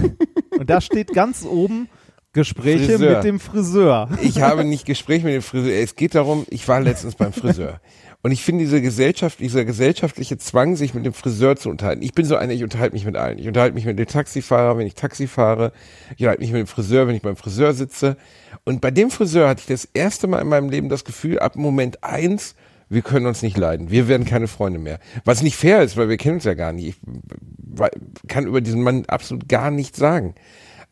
[0.58, 1.88] Und da steht ganz oben
[2.32, 3.14] Gespräche Friseur.
[3.16, 4.08] mit dem Friseur.
[4.22, 5.72] ich habe nicht Gespräch mit dem Friseur.
[5.72, 7.80] Es geht darum, ich war letztens beim Friseur.
[8.22, 12.02] Und ich finde diese Gesellschaft, dieser gesellschaftliche Zwang, sich mit dem Friseur zu unterhalten.
[12.02, 13.38] Ich bin so einer, ich unterhalte mich mit allen.
[13.38, 15.72] Ich unterhalte mich mit dem Taxifahrer, wenn ich Taxi fahre.
[16.16, 18.16] Ich unterhalte mich mit dem Friseur, wenn ich beim Friseur sitze.
[18.64, 21.54] Und bei dem Friseur hatte ich das erste Mal in meinem Leben das Gefühl, ab
[21.54, 22.56] Moment eins,
[22.88, 23.90] wir können uns nicht leiden.
[23.90, 24.98] Wir werden keine Freunde mehr.
[25.24, 26.98] Was nicht fair ist, weil wir kennen uns ja gar nicht.
[26.98, 30.34] Ich kann über diesen Mann absolut gar nichts sagen.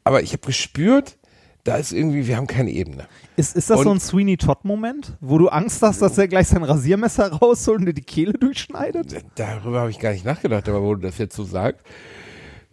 [0.05, 1.17] Aber ich habe gespürt,
[1.67, 3.07] da ist irgendwie, wir haben keine Ebene.
[3.37, 6.49] Ist, ist das Und- so ein Sweeney Todd-Moment, wo du Angst hast, dass er gleich
[6.49, 9.17] sein Rasiermesser rausholt und dir die Kehle durchschneidet?
[9.35, 11.85] Darüber habe ich gar nicht nachgedacht, aber wo du das jetzt so sagst,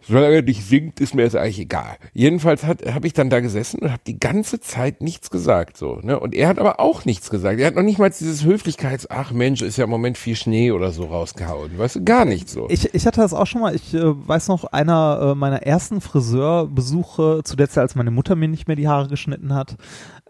[0.08, 1.96] solange er nicht singt, ist mir das eigentlich egal.
[2.12, 5.76] Jedenfalls habe ich dann da gesessen und habe die ganze Zeit nichts gesagt.
[5.76, 6.00] so.
[6.02, 6.18] Ne?
[6.18, 7.60] Und er hat aber auch nichts gesagt.
[7.60, 10.72] Er hat noch nicht mal dieses Höflichkeits, ach Mensch, ist ja im Moment viel Schnee
[10.72, 11.78] oder so rausgehauen.
[11.78, 12.68] Weißt du, gar nicht so.
[12.70, 13.74] Ich, ich hatte das auch schon mal.
[13.74, 18.36] Ich äh, weiß noch, einer äh, meiner ersten Friseurbesuche, zu der Zeit, als meine Mutter
[18.36, 19.76] mir nicht mehr die Haare geschnitten hat.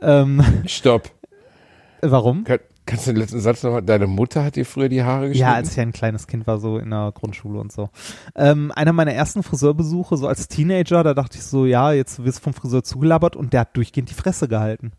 [0.01, 1.11] Ähm, Stopp.
[2.01, 2.45] warum?
[2.45, 3.83] Kann, kannst du den letzten Satz nochmal?
[3.83, 5.49] Deine Mutter hat dir früher die Haare geschnitten?
[5.49, 7.91] Ja, als ich ein kleines Kind war, so in der Grundschule und so.
[8.35, 12.39] Ähm, einer meiner ersten Friseurbesuche, so als Teenager, da dachte ich so, ja, jetzt wirst
[12.39, 14.93] du vom Friseur zugelabert und der hat durchgehend die Fresse gehalten.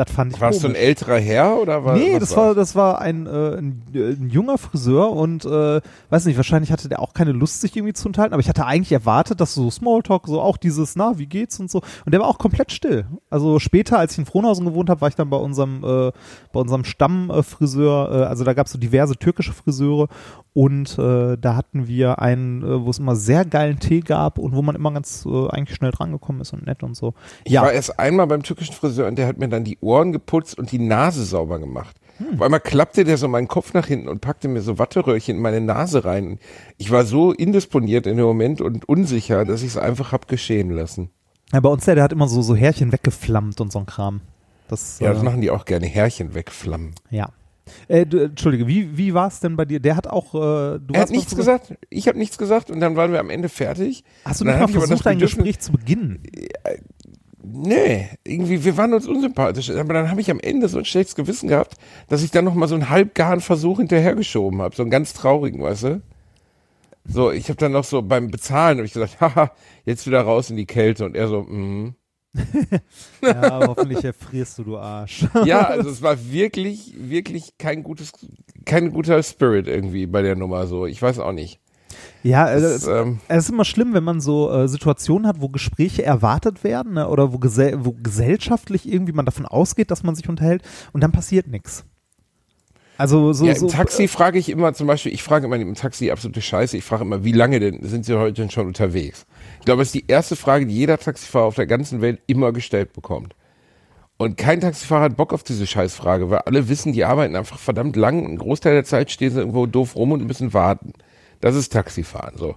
[0.00, 0.86] Das fand ich Warst du ein komisch.
[0.86, 5.12] älterer Herr oder war nee, das war, das war ein, äh, ein, ein junger Friseur
[5.12, 8.40] und äh, weiß nicht, wahrscheinlich hatte der auch keine Lust, sich irgendwie zu unterhalten, aber
[8.40, 11.82] ich hatte eigentlich erwartet, dass so Smalltalk, so auch dieses, na, wie geht's und so.
[12.06, 13.04] Und der war auch komplett still.
[13.28, 16.12] Also später, als ich in Frohnhausen gewohnt habe, war ich dann bei unserem, äh,
[16.50, 20.08] bei unserem Stammfriseur, äh, also da gab es so diverse türkische Friseure
[20.52, 24.54] und äh, da hatten wir einen, äh, wo es immer sehr geilen Tee gab und
[24.54, 27.14] wo man immer ganz äh, eigentlich schnell drangekommen ist und nett und so.
[27.44, 30.12] Ich ja, war erst einmal beim türkischen Friseur und der hat mir dann die Ohren
[30.12, 31.96] geputzt und die Nase sauber gemacht.
[32.18, 32.34] Hm.
[32.34, 35.42] Auf einmal klappte der so meinen Kopf nach hinten und packte mir so Watteröhrchen in
[35.42, 36.38] meine Nase rein.
[36.78, 40.70] Ich war so indisponiert in dem Moment und unsicher, dass ich es einfach hab geschehen
[40.70, 41.10] lassen.
[41.52, 44.20] ja, bei uns der, der hat immer so, so Härchen weggeflammt und so ein Kram.
[44.68, 45.86] Das, Ja, das äh, machen die auch gerne.
[45.86, 46.94] Härchen wegflammen.
[47.10, 47.30] Ja.
[47.88, 49.80] Äh, du, Entschuldige, wie, wie war es denn bei dir?
[49.80, 51.74] Der hat auch, äh, du Er hat nichts gesagt.
[51.88, 54.04] Ich habe nichts gesagt und dann waren wir am Ende fertig.
[54.24, 56.22] Hast du nicht mal versucht, das ein Bedürfnis- Gespräch zu beginnen?
[57.42, 59.70] Nee, irgendwie, wir waren uns unsympathisch.
[59.70, 61.76] Aber dann habe ich am Ende so ein schlechtes Gewissen gehabt,
[62.08, 64.76] dass ich dann nochmal so einen halbgaren Versuch hinterhergeschoben habe.
[64.76, 66.02] So einen ganz traurigen, weißt du?
[67.06, 69.52] So, ich habe dann noch so beim Bezahlen hab ich gesagt, haha,
[69.84, 71.04] jetzt wieder raus in die Kälte.
[71.04, 71.94] Und er so, mhm.
[73.22, 75.26] Ja, hoffentlich erfrierst du, du Arsch.
[75.44, 78.12] Ja, also es war wirklich, wirklich kein gutes,
[78.64, 80.86] kein guter Spirit irgendwie bei der Nummer so.
[80.86, 81.60] Ich weiß auch nicht.
[82.22, 85.48] Ja, also es, ähm, es ist immer schlimm, wenn man so äh, Situationen hat, wo
[85.48, 90.14] Gespräche erwartet werden ne, oder wo, gesell wo gesellschaftlich irgendwie man davon ausgeht, dass man
[90.14, 90.62] sich unterhält
[90.92, 91.84] und dann passiert nichts.
[93.00, 95.74] Also so, ja, so im Taxi frage ich immer zum Beispiel, ich frage immer im
[95.74, 99.24] Taxi absolute Scheiße, ich frage immer, wie lange denn sind Sie heute denn schon unterwegs?
[99.60, 102.52] Ich glaube, das ist die erste Frage, die jeder Taxifahrer auf der ganzen Welt immer
[102.52, 103.34] gestellt bekommt.
[104.16, 107.96] Und kein Taxifahrer hat Bock auf diese Scheißfrage, weil alle wissen, die arbeiten einfach verdammt
[107.96, 108.26] lang.
[108.26, 110.92] Ein Großteil der Zeit stehen sie irgendwo doof rum und müssen warten.
[111.40, 112.54] Das ist Taxifahren so.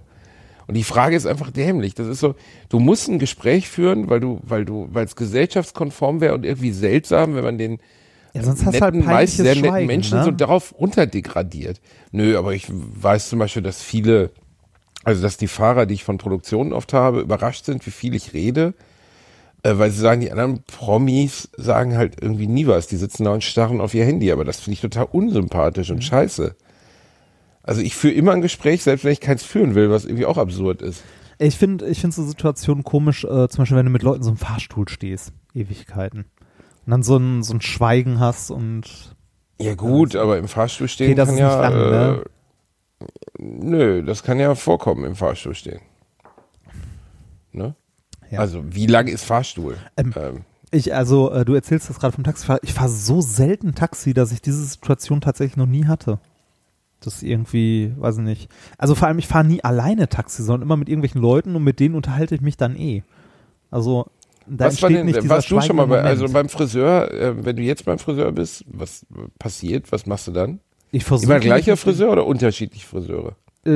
[0.66, 1.94] Und die Frage ist einfach dämlich.
[1.94, 2.34] Das ist so,
[2.68, 6.72] du musst ein Gespräch führen, weil du, weil du, weil es gesellschaftskonform wäre und irgendwie
[6.72, 7.78] seltsam, wenn man den
[8.34, 10.24] ja, sonst hast du halt netten, meist peinliches sehr netten Menschen ne?
[10.24, 11.80] so darauf runterdegradiert.
[12.10, 14.30] Nö, aber ich weiß zum Beispiel, dass viele,
[15.04, 18.32] also dass die Fahrer, die ich von Produktionen oft habe, überrascht sind, wie viel ich
[18.32, 18.74] rede,
[19.62, 22.86] äh, weil sie sagen, die anderen Promis sagen halt irgendwie nie was.
[22.86, 25.96] Die sitzen da und starren auf ihr Handy, aber das finde ich total unsympathisch Mhm.
[25.96, 26.56] und scheiße.
[27.62, 30.36] Also ich führe immer ein Gespräch, selbst wenn ich keins führen will, was irgendwie auch
[30.36, 31.02] absurd ist.
[31.38, 34.30] Ich finde ich finde so Situationen komisch, äh, zum Beispiel, wenn du mit Leuten so
[34.30, 36.26] im Fahrstuhl stehst, Ewigkeiten.
[36.86, 39.16] Und dann so ein, so ein Schweigen hast und
[39.58, 42.24] Ja gut, aber im Fahrstuhl stehen Okay, das kann ist ja, nicht lang, ne?
[43.38, 45.80] Nö, das kann ja vorkommen im Fahrstuhl stehen.
[47.52, 47.74] Ne?
[48.30, 48.40] Ja.
[48.40, 49.76] Also wie lang ist Fahrstuhl?
[49.96, 52.58] Ähm, Ähm, ich, also, äh, du erzählst das gerade vom Taxifahrer.
[52.62, 56.18] Ich fahre so selten Taxi, dass ich diese Situation tatsächlich noch nie hatte.
[56.98, 58.50] Das ist irgendwie, weiß ich nicht.
[58.76, 61.78] Also vor allem, ich fahre nie alleine Taxi, sondern immer mit irgendwelchen Leuten und mit
[61.78, 63.02] denen unterhalte ich mich dann eh.
[63.70, 64.06] Also,
[64.46, 67.56] da was entsteht denn, nicht warst du schon mal bei, also beim Friseur, äh, wenn
[67.56, 69.06] du jetzt beim Friseur bist, was
[69.38, 70.60] passiert, was machst du dann?
[70.94, 73.36] Ich versuche Immer gleicher Friseur oder unterschiedliche Friseure?
[73.66, 73.70] Äh,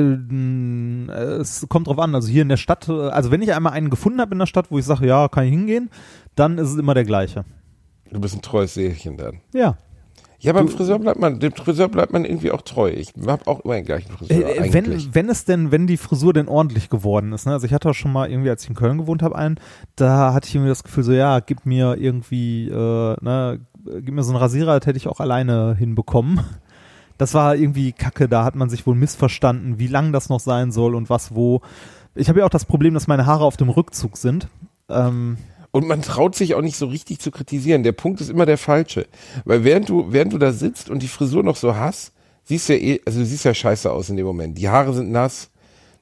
[1.39, 2.15] es kommt drauf an.
[2.15, 4.45] Also hier in der Stadt, äh, also wenn ich einmal einen gefunden habe in der
[4.45, 5.89] Stadt, wo ich sage, ja, kann ich hingehen,
[6.35, 7.45] dann ist es immer der gleiche.
[8.11, 9.41] Du bist ein treues Seelchen dann.
[9.53, 9.77] Ja.
[10.41, 12.89] Ja, beim Friseur bleibt man, dem Friseur bleibt man irgendwie auch treu.
[12.89, 14.73] Ich habe auch immer den gleichen Friseur Äh, eigentlich.
[14.73, 17.51] wenn, wenn es denn, wenn die Frisur denn ordentlich geworden ist, ne?
[17.51, 19.59] Also ich hatte auch schon mal irgendwie, als ich in Köln gewohnt habe, einen,
[19.97, 24.23] da hatte ich irgendwie das Gefühl, so ja, gib mir irgendwie, äh, ne, gib mir
[24.23, 26.39] so einen Rasierer, das hätte ich auch alleine hinbekommen.
[27.19, 30.71] Das war irgendwie kacke, da hat man sich wohl missverstanden, wie lang das noch sein
[30.71, 31.61] soll und was wo.
[32.15, 34.47] Ich habe ja auch das Problem, dass meine Haare auf dem Rückzug sind.
[34.89, 35.37] Ähm,
[35.71, 37.83] Und man traut sich auch nicht so richtig zu kritisieren.
[37.83, 39.05] Der Punkt ist immer der falsche.
[39.43, 42.13] Weil während du, während du da sitzt und die Frisur noch so hast,
[42.45, 44.57] siehst du ja eh, also du siehst ja scheiße aus in dem Moment.
[44.57, 45.51] Die Haare sind nass,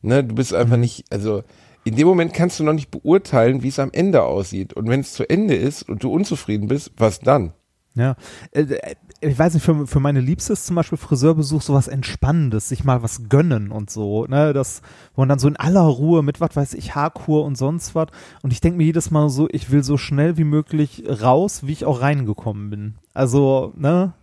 [0.04, 1.44] ne, du bist einfach nicht, also
[1.84, 4.74] in dem Moment kannst du noch nicht beurteilen, wie es am Ende aussieht.
[4.74, 7.54] Und wenn es zu Ende ist und du unzufrieden bist, was dann?
[7.98, 8.16] Ja,
[8.52, 12.70] äh, äh, ich weiß nicht, für, für meine Liebste ist zum Beispiel Friseurbesuch sowas Entspannendes,
[12.70, 14.84] sich mal was gönnen und so, ne, das,
[15.16, 18.10] wo man dann so in aller Ruhe mit, was weiß ich, Haarkur und sonst was.
[18.44, 21.72] Und ich denke mir jedes Mal so, ich will so schnell wie möglich raus, wie
[21.72, 22.96] ich auch reingekommen bin.
[23.16, 24.14] Also, ne,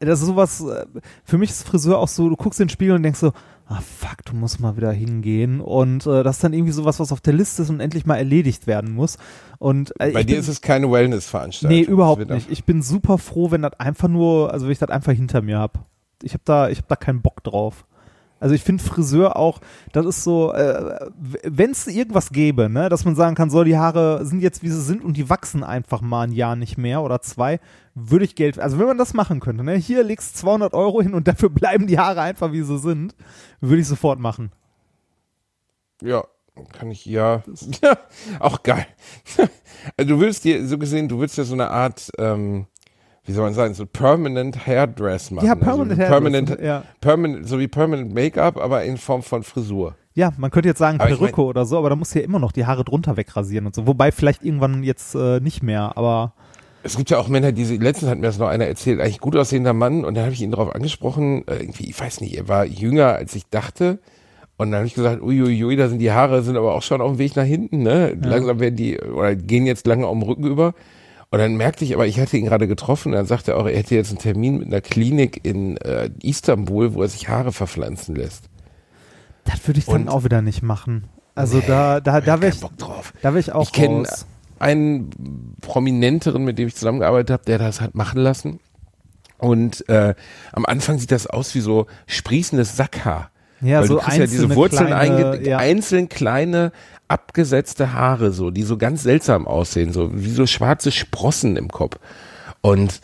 [0.00, 0.86] das ist sowas, äh,
[1.24, 3.32] für mich ist Friseur auch so, du guckst in den Spiegel und denkst so,
[3.72, 7.10] ah fuck, du musst mal wieder hingehen und äh, das ist dann irgendwie sowas, was
[7.12, 9.16] auf der Liste ist und endlich mal erledigt werden muss
[9.58, 11.76] und äh, Bei dir bin- ist es keine Wellness-Veranstaltung.
[11.78, 12.50] Nee, überhaupt nicht.
[12.50, 15.58] Ich bin super froh, wenn das einfach nur, also wenn ich das einfach hinter mir
[15.58, 15.86] hab.
[16.22, 17.84] Ich habe da, ich habe da keinen Bock drauf.
[18.42, 19.60] Also ich finde Friseur auch,
[19.92, 21.08] das ist so, äh,
[21.44, 24.68] wenn es irgendwas gäbe, ne, dass man sagen kann, so die Haare sind jetzt wie
[24.68, 27.60] sie sind und die wachsen einfach mal ein Jahr nicht mehr oder zwei,
[27.94, 31.14] würde ich Geld, also wenn man das machen könnte, ne, hier legst 200 Euro hin
[31.14, 33.14] und dafür bleiben die Haare einfach wie sie sind,
[33.60, 34.50] würde ich sofort machen.
[36.02, 36.24] Ja,
[36.72, 37.44] kann ich, ja.
[37.80, 37.96] ja
[38.40, 38.88] auch geil.
[39.96, 42.66] also du willst dir, so gesehen, du willst ja so eine Art, ähm,
[43.24, 45.46] wie soll man sagen, so Permanent Hairdress machen.
[45.46, 46.82] Ja, Permanent also Hairdress, Permanent, ja.
[47.00, 49.94] Permanent, so wie Permanent Make-up, aber in Form von Frisur.
[50.14, 52.24] Ja, man könnte jetzt sagen Aber ich Perücke oder so, aber da musst du ja
[52.24, 53.86] immer noch die Haare drunter wegrasieren und so.
[53.86, 56.34] Wobei vielleicht irgendwann jetzt äh, nicht mehr, aber
[56.82, 59.36] Es gibt ja auch Männer, die, letztens hat mir das noch einer erzählt, eigentlich gut
[59.36, 62.48] aussehender Mann, und dann habe ich ihn darauf angesprochen, äh, irgendwie, ich weiß nicht, er
[62.48, 64.00] war jünger, als ich dachte,
[64.58, 67.12] und dann habe ich gesagt, uiuiui, da sind die Haare, sind aber auch schon auf
[67.12, 68.16] dem Weg nach hinten, ne?
[68.20, 70.74] Langsam werden die, oder gehen jetzt lange den Rücken über.
[71.32, 73.76] Und dann merkte ich, aber ich hatte ihn gerade getroffen, dann sagte er auch, er
[73.76, 78.14] hätte jetzt einen Termin mit einer Klinik in äh, Istanbul, wo er sich Haare verpflanzen
[78.14, 78.44] lässt.
[79.44, 81.04] das würde ich dann Und- auch wieder nicht machen.
[81.34, 83.14] Also da, da, da wäre ich, Bock drauf.
[83.22, 84.26] da wäre ich auch Ich kenne raus.
[84.58, 88.60] einen prominenteren, mit dem ich zusammengearbeitet habe, der das hat machen lassen.
[89.38, 90.14] Und äh,
[90.52, 93.30] am Anfang sieht das aus wie so sprießendes Sackhaar.
[93.62, 95.56] Ja, Weil so du kriegst ja diese einzelne Wurzeln kleine, ja.
[95.58, 96.72] einzeln kleine
[97.08, 101.98] abgesetzte Haare so, die so ganz seltsam aussehen, so wie so schwarze Sprossen im Kopf.
[102.60, 103.00] Und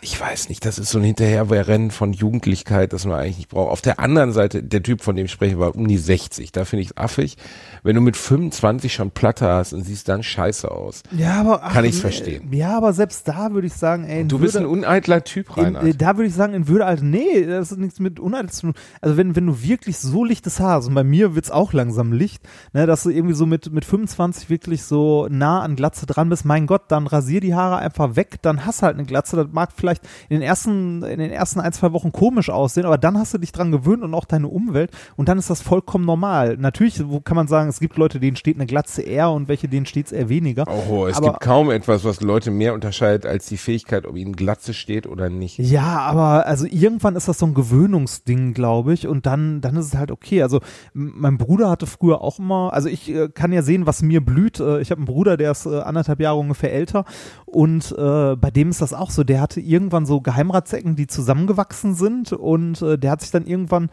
[0.00, 3.70] ich weiß nicht, das ist so ein Hinterherrennen von Jugendlichkeit, das man eigentlich nicht braucht.
[3.70, 6.50] Auf der anderen Seite, der Typ, von dem ich spreche, war um die 60.
[6.50, 7.36] Da finde ich es affig.
[7.84, 11.02] Wenn du mit 25 schon Platte hast und siehst dann scheiße aus.
[11.12, 12.52] Ja, aber ach, Kann ich's äh, verstehen.
[12.52, 15.56] Ja, aber selbst da würde ich sagen, ey, in Du bist ein Würde- uneitler Typ,
[15.56, 15.84] in, Reinhard.
[15.86, 18.62] äh, da würde ich sagen, in Würde halt, nee, das ist nichts mit Unheit zu
[18.62, 18.74] tun.
[19.00, 22.12] Also wenn, wenn du wirklich so lichtes Haar hast, und bei mir wird's auch langsam
[22.12, 26.28] Licht, ne, dass du irgendwie so mit, mit 25 wirklich so nah an Glatze dran
[26.28, 29.46] bist, mein Gott, dann rasier die Haare einfach weg, dann hast halt eine Glatze, das
[29.52, 33.18] mag vielleicht in den ersten, in den ersten ein, zwei Wochen komisch aussehen, aber dann
[33.18, 36.56] hast du dich dran gewöhnt und auch deine Umwelt und dann ist das vollkommen normal.
[36.56, 39.68] Natürlich, wo kann man sagen, es gibt Leute, denen steht eine Glatze eher und welche,
[39.68, 40.66] denen steht's eher weniger.
[40.66, 44.34] Oh, es aber, gibt kaum etwas, was Leute mehr unterscheidet als die Fähigkeit, ob ihnen
[44.34, 45.58] Glatze steht oder nicht.
[45.58, 49.86] Ja, aber also irgendwann ist das so ein Gewöhnungsding, glaube ich, und dann, dann ist
[49.86, 50.42] es halt okay.
[50.42, 50.60] Also
[50.94, 54.60] mein Bruder hatte früher auch immer, also ich äh, kann ja sehen, was mir blüht.
[54.60, 57.04] Äh, ich habe einen Bruder, der ist äh, anderthalb Jahre ungefähr älter
[57.46, 59.24] und äh, bei dem ist das auch so.
[59.24, 63.90] Der hatte irgendwann so Geheimratsecken, die zusammengewachsen sind und äh, der hat sich dann irgendwann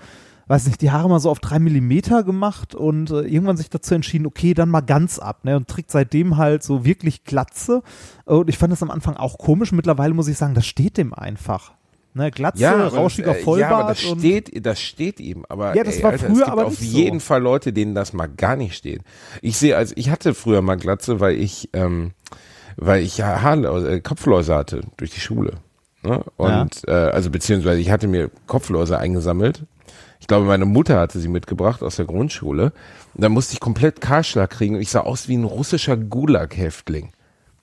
[0.49, 3.93] weiß nicht, die Haare mal so auf drei Millimeter gemacht und äh, irgendwann sich dazu
[3.93, 7.83] entschieden, okay, dann mal ganz ab, ne, und trägt seitdem halt so wirklich Glatze.
[8.25, 9.71] Und ich fand das am Anfang auch komisch.
[9.71, 11.73] Mittlerweile muss ich sagen, das steht dem einfach.
[12.15, 13.71] Ne, Glatze, aber rauschiger das, äh, Vollbart.
[13.71, 15.45] Ja, aber das steht, das steht ihm.
[15.47, 16.97] Aber Ja, das ey, war Alter, früher es gibt aber auf nicht so.
[16.97, 19.03] jeden Fall Leute, denen das mal gar nicht steht.
[19.43, 22.13] Ich sehe, also ich hatte früher mal Glatze, weil ich, ähm,
[22.79, 25.53] weil ich ja Haar, äh, Kopfläuse hatte durch die Schule.
[26.03, 26.23] Ne?
[26.37, 29.63] Und äh, also beziehungsweise ich hatte mir Kopfläuse eingesammelt.
[30.19, 32.71] Ich glaube, meine Mutter hatte sie mitgebracht aus der Grundschule.
[33.13, 37.11] Und dann musste ich komplett Kahlschlag kriegen und ich sah aus wie ein russischer Gulag-Häftling.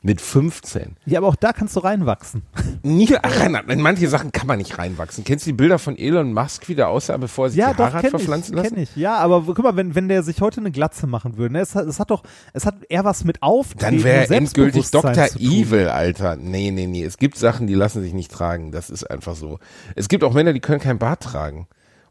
[0.06, 0.96] Mit 15.
[1.04, 2.42] ja, aber auch da kannst du reinwachsen.
[2.84, 5.24] Nie, ach, in manche Sachen kann man nicht reinwachsen.
[5.24, 7.78] Kennst du die Bilder von Elon Musk, wie der aussah, bevor er sich Ja, die
[7.78, 8.74] doch, Haare hat verpflanzen ich, lassen?
[8.76, 8.94] kenn ich.
[8.94, 11.74] Ja, aber guck mal, wenn, wenn der sich heute eine Glatze machen würde, ne, es,
[11.74, 15.26] hat, es hat doch, es hat eher was mit Auftreten Dann wäre er endgültig Dr.
[15.40, 16.36] Evil, Alter.
[16.36, 17.02] Nee, nee, nee.
[17.02, 18.70] Es gibt Sachen, die lassen sich nicht tragen.
[18.70, 19.58] Das ist einfach so.
[19.96, 21.66] Es gibt auch Männer, die können kein Bart tragen.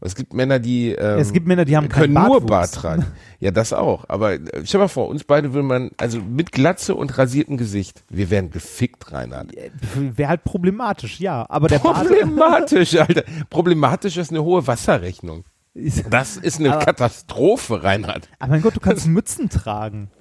[0.06, 2.40] Und es gibt Männer, die ähm, Es gibt Männer, die haben können nur.
[2.46, 3.08] Bart tragen.
[3.40, 4.06] Ja, das auch.
[4.08, 8.04] Aber äh, stell mal vor, uns beide würde man, also mit Glatze und rasiertem Gesicht,
[8.10, 9.52] wir wären gefickt, Reinhard.
[9.96, 11.44] Wäre halt problematisch, ja.
[11.50, 13.24] Aber der Bart, Problematisch, Alter.
[13.50, 15.44] Problematisch ist eine hohe Wasserrechnung.
[16.08, 18.30] Das ist eine Aber- Katastrophe, Reinhard.
[18.38, 20.12] aber mein Gott, du kannst Mützen tragen.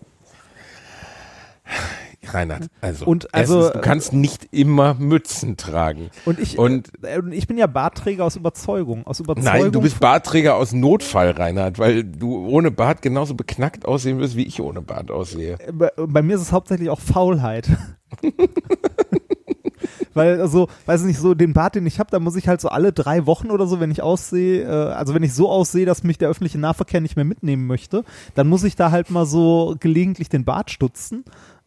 [2.33, 6.11] Reinhard, also, Und also- erstens, du kannst nicht immer Mützen tragen.
[6.25, 9.07] Und ich, Und- äh, und ich bin ja Bartträger aus Überzeugung.
[9.07, 9.53] Aus Überzeugung.
[9.63, 14.37] Nein, du bist Bartträger aus Notfall, Reinhard, weil du ohne Bart genauso beknackt aussehen wirst,
[14.37, 15.59] wie ich ohne Bart aussehe.
[15.73, 17.69] bei, bei mir ist es hauptsächlich auch Faulheit.
[20.15, 22.69] Weil, also, weiß nicht, so den Bart, den ich habe, da muss ich halt so
[22.69, 26.05] alle drei Wochen oder so, wenn ich aussehe, äh, also wenn ich so aussehe, dass
[26.05, 28.05] mich der öffentliche Nahverkehr nicht mehr mitnehmen möchte,
[28.37, 31.25] dann muss ich da halt mal so gelegentlich den Bart stutzen.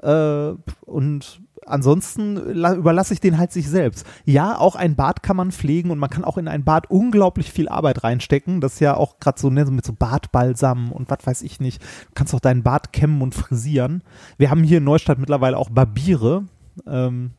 [0.07, 4.05] Äh, und ansonsten la- überlasse ich den halt sich selbst.
[4.23, 7.51] Ja, auch ein Bart kann man pflegen und man kann auch in ein Bart unglaublich
[7.51, 8.61] viel Arbeit reinstecken.
[8.61, 11.81] Das ist ja auch gerade so, ne, mit so Bartbalsam und was weiß ich nicht.
[11.81, 14.01] Du kannst auch deinen Bart kämmen und frisieren.
[14.37, 16.45] Wir haben hier in Neustadt mittlerweile auch Barbiere.
[16.87, 17.31] Ähm,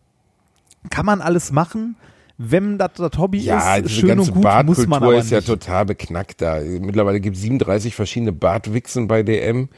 [0.91, 1.97] kann man alles machen.
[2.41, 5.17] Wenn das das Hobby Ja, ist, diese schön ganze und gut, muss Bartkultur man aber
[5.17, 5.49] ist ja nicht.
[5.49, 6.61] total beknackt da.
[6.61, 9.69] Mittlerweile gibt es 37 verschiedene Bartwichsen bei DM.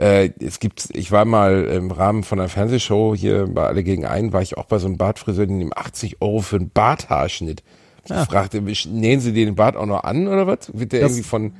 [0.00, 4.06] Äh, es gibt, ich war mal im Rahmen von einer Fernsehshow hier bei Alle gegen
[4.06, 7.62] einen, war ich auch bei so einem Bartfriseur, die nehmen 80 Euro für einen Barthaarschnitt.
[8.04, 10.70] Ich fragte, nähen sie den Bart auch noch an oder was?
[10.72, 11.52] Wird der Das- irgendwie von,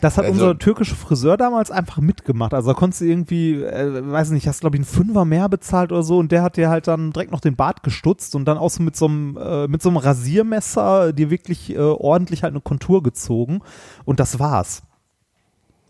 [0.00, 2.54] Das hat Also- unser türkischer Friseur damals einfach mitgemacht.
[2.54, 5.92] Also da konntest du irgendwie, äh, weiß nicht, hast glaube ich einen Fünfer mehr bezahlt
[5.92, 8.56] oder so und der hat dir halt dann direkt noch den Bart gestutzt und dann
[8.56, 12.54] auch so mit so einem, äh, mit so einem Rasiermesser dir wirklich äh, ordentlich halt
[12.54, 13.60] eine Kontur gezogen
[14.06, 14.82] und das war's.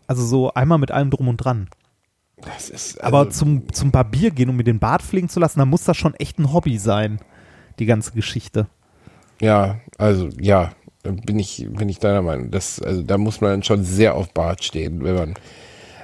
[0.05, 1.69] Also so einmal mit allem drum und dran.
[2.69, 5.65] Ist, Aber also, zum, zum Barbier gehen, um mir den Bart pflegen zu lassen, da
[5.65, 7.19] muss das schon echt ein Hobby sein.
[7.79, 8.67] die ganze Geschichte.
[9.41, 10.71] Ja, also ja,
[11.03, 12.51] da bin ich, bin ich deiner Meinung.
[12.51, 15.33] Das, also da muss man schon sehr auf Bart stehen, wenn man.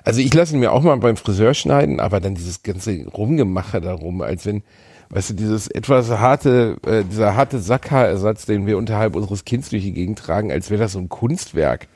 [0.04, 3.82] Also ich lasse ihn mir auch mal beim Friseur schneiden, aber dann dieses ganze Rumgemache
[3.82, 4.64] darum, als wenn,
[5.10, 9.84] weißt du, dieses etwas harte, äh, dieser harte Sackhaarersatz, den wir unterhalb unseres Kinns durch
[9.84, 11.88] die Gegend tragen, als wäre das so ein Kunstwerk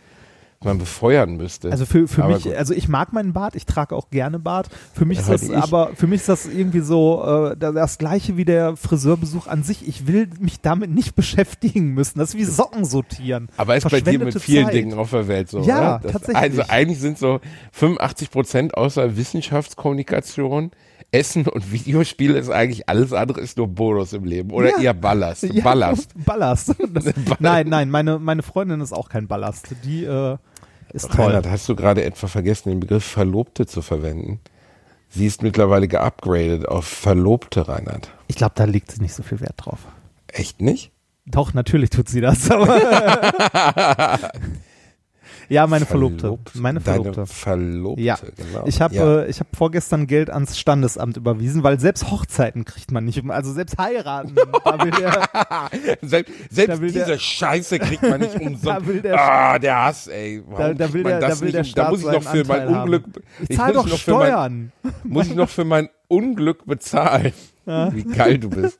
[0.66, 1.72] man befeuern müsste.
[1.72, 2.54] Also für, für Aber mich, gut.
[2.56, 4.70] also ich mag meinen Bart, ich trage auch gerne Bart.
[4.94, 7.74] Für mich ist Ja, das ich- aber, für mich ist das irgendwie so äh, das,
[7.74, 9.88] das gleiche wie der Friseurbesuch an sich.
[9.88, 12.20] Ich will mich damit nicht beschäftigen müssen.
[12.20, 13.50] Das ist wie Socken sortieren.
[13.58, 14.74] Aber ist bei dir mit vielen Zeit.
[14.74, 16.00] Dingen auf der Welt so, Ja?
[16.00, 16.38] Das, tatsächlich.
[16.38, 17.40] Also eigentlich sind so
[17.74, 19.16] 85 Prozent außer
[19.78, 20.72] Wissenschaftskommunikation,
[21.12, 24.80] Essen und Videospiele ist eigentlich alles andere ist nur Bonus im Leben oder Ja.
[24.80, 25.44] eher Ballast.
[25.44, 26.12] Ja, Ballast.
[26.26, 26.74] Ballast.
[26.94, 27.06] Das,
[27.40, 29.68] nein, nein, meine, meine Freundin ist auch kein Ballast.
[29.84, 30.38] Die äh,
[30.94, 31.26] ist toll.
[31.26, 34.40] Reinhard, hast du gerade etwa vergessen, den Begriff Verlobte zu verwenden?
[35.10, 38.10] Sie ist mittlerweile geupgradet auf Verlobte, Reinhard.
[38.28, 39.80] Ich glaube, da sie nicht so viel Wert drauf.
[40.28, 40.92] Echt nicht?
[41.26, 44.20] Doch, natürlich tut sie das, aber.
[45.50, 46.20] ja, meine Verlobte.
[46.20, 46.56] Verlobt?
[46.56, 47.12] Meine Verlobte.
[47.12, 48.18] Deine Verlobte, Ja.
[48.36, 48.64] genau.
[48.66, 49.20] Ich habe ja.
[49.22, 53.22] äh, ich hab vorgestern Geld ans Standesamt überwiesen, weil selbst Hochzeiten kriegt man nicht.
[53.30, 54.36] Also selbst heiraten.
[55.00, 55.28] der,
[56.02, 59.04] Selbst, selbst diese der- Scheiße kriegt man nicht umsonst.
[59.04, 60.44] Der- ah, der Hass, ey.
[60.48, 62.62] Warum da, da will der, da will der Staat Da muss ich noch für mein
[62.68, 63.04] Anteil Unglück.
[63.04, 63.14] Haben.
[63.50, 64.72] Ich zahle doch für mein, Steuern.
[65.04, 67.34] muss ich noch für mein Unglück bezahlen.
[67.66, 68.80] Wie geil du bist.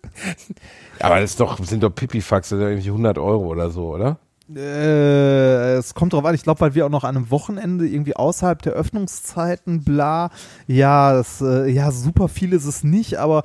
[1.00, 4.18] Aber das ist doch, sind doch Pipifax, das sind irgendwie 100 Euro oder so, oder?
[4.54, 8.16] Äh, es kommt drauf an, ich glaube, weil wir auch noch an einem Wochenende irgendwie
[8.16, 10.32] außerhalb der Öffnungszeiten, bla.
[10.68, 13.44] Ja, das, äh, ja, super viel ist es nicht, aber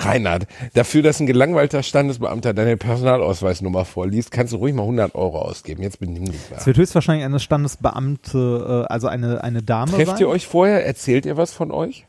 [0.00, 5.40] Reinhard, dafür, dass ein gelangweilter Standesbeamter deine Personalausweisnummer vorliest, kannst du ruhig mal 100 Euro
[5.40, 5.82] ausgeben.
[5.82, 6.66] Jetzt benimm dich es mal.
[6.66, 10.18] wird höchstwahrscheinlich eine Standesbeamte, äh, also eine, eine Dame Trefft sein.
[10.20, 10.86] ihr euch vorher?
[10.86, 12.06] Erzählt ihr was von euch?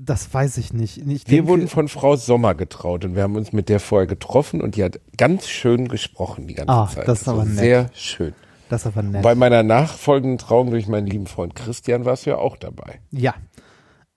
[0.00, 0.98] Das weiß ich nicht.
[0.98, 4.06] Ich Wir denke, wurden von Frau Sommer getraut und wir haben uns mit der vorher
[4.06, 7.08] getroffen und die hat ganz schön gesprochen die ganze Ah, Zeit.
[7.08, 7.58] das ist aber war nett.
[7.58, 8.34] Sehr schön.
[8.68, 9.22] das ist aber nett.
[9.22, 13.00] Bei meiner nachfolgenden Trauung durch meinen lieben Freund Christian warst du ja auch dabei.
[13.10, 13.34] ja.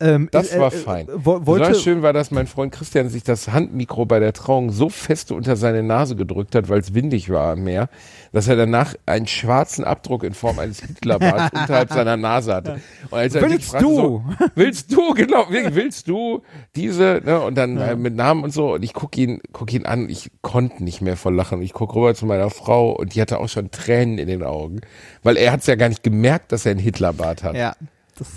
[0.01, 1.07] Ähm, Das äh, war äh, fein.
[1.13, 4.71] wo- Wollte, Besonders schön war, dass mein Freund Christian sich das Handmikro bei der Trauung
[4.71, 7.87] so fest unter seine Nase gedrückt hat, weil es windig war am Meer,
[8.33, 12.81] dass er danach einen schwarzen Abdruck in Form eines Hitlerbarts unterhalb seiner Nase hatte.
[13.11, 13.95] Und als er Willst fragte, du?
[13.95, 14.23] So,
[14.55, 16.41] willst du, genau, willst du
[16.75, 19.85] diese, ne, und dann äh, mit Namen und so, und ich guck ihn, guck ihn
[19.85, 21.61] an, ich konnte nicht mehr vor Lachen.
[21.61, 24.81] Ich guck rüber zu meiner Frau und die hatte auch schon Tränen in den Augen,
[25.21, 27.55] weil er hat es ja gar nicht gemerkt, dass er einen Hitlerbart hat.
[27.55, 27.75] ja,
[28.17, 28.27] das,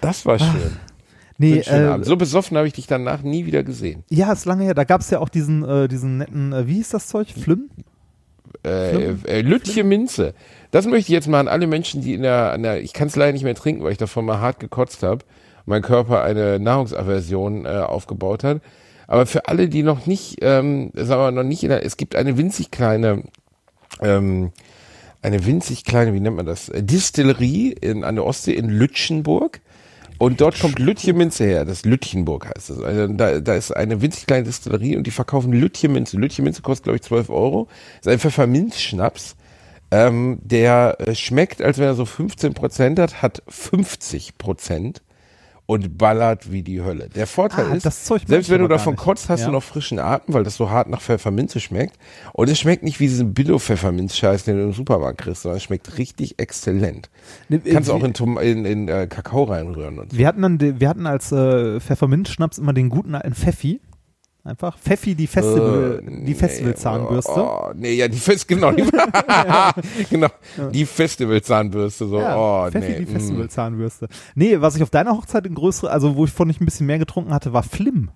[0.00, 0.76] Das war schön.
[1.38, 2.04] Nee, äh.
[2.04, 4.04] So besoffen habe ich dich danach nie wieder gesehen.
[4.10, 4.74] ja, ist lange her.
[4.74, 7.28] Da gab es ja auch diesen, äh, diesen netten, äh, wie hieß das Zeug?
[7.28, 7.70] Flim?
[8.64, 10.34] Äh, äh, Lütje Minze.
[10.70, 13.08] Das möchte ich jetzt mal an alle Menschen, die in der, an der ich kann
[13.08, 15.24] es leider nicht mehr trinken, weil ich davon mal hart gekotzt habe,
[15.64, 18.60] mein Körper eine Nahrungsaversion äh, aufgebaut hat.
[19.06, 22.14] Aber für alle, die noch nicht, ähm, sagen wir noch nicht in der, es gibt
[22.14, 23.24] eine winzig kleine,
[24.02, 24.52] ähm,
[25.22, 29.60] eine winzig kleine, wie nennt man das, äh, Distillerie in, an der Ostsee in Lütschenburg.
[30.18, 32.80] Und dort kommt Lütje Minze her, das Lütchenburg heißt es.
[32.80, 36.16] Also da, da ist eine winzig kleine Distillerie und die verkaufen Lütje Minze.
[36.16, 37.68] Lütje Minze kostet, glaube ich, 12 Euro.
[38.00, 39.36] Ist ein Pfefferminzschnaps,
[39.92, 45.02] ähm, der äh, schmeckt, als wenn er so 15 Prozent hat, hat 50 Prozent
[45.70, 47.10] und ballert wie die Hölle.
[47.14, 49.46] Der Vorteil Ah, ist, selbst wenn du davon kotzt, hast Ja.
[49.48, 51.98] du noch frischen Atem, weil das so hart nach Pfefferminze schmeckt.
[52.32, 55.98] Und es schmeckt nicht wie diesen Billo-Pfefferminz-Scheiß, den du im Supermarkt kriegst, sondern es schmeckt
[55.98, 57.10] richtig exzellent.
[57.50, 60.16] Ne, äh, Kannst du auch in, Tom in, in äh, Kakao reinrühren und so.
[60.16, 63.78] Wir hatten dann, wir hatten als äh, Pfefferminzschnaps immer den guten alten Pfeffi.
[64.48, 64.78] Einfach.
[64.78, 67.32] Pfeffi, die Festival, Äh, die Festivalzahnbürste.
[67.36, 68.82] Oh, nee, ja, die Fest, genau, die,
[70.10, 70.28] genau,
[70.72, 72.98] die Festivalzahnbürste, so, Ja, oh, Pfeffi, nee.
[73.00, 73.14] die mm.
[73.14, 74.08] Festivalzahnbürste.
[74.34, 76.86] Nee, was ich auf deiner Hochzeit in größere, also wo ich von ich ein bisschen
[76.86, 78.10] mehr getrunken hatte, war Flim.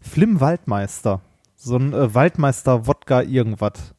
[0.00, 1.20] Flim Waldmeister.
[1.54, 3.93] So ein äh, Waldmeister-Wodka irgendwas.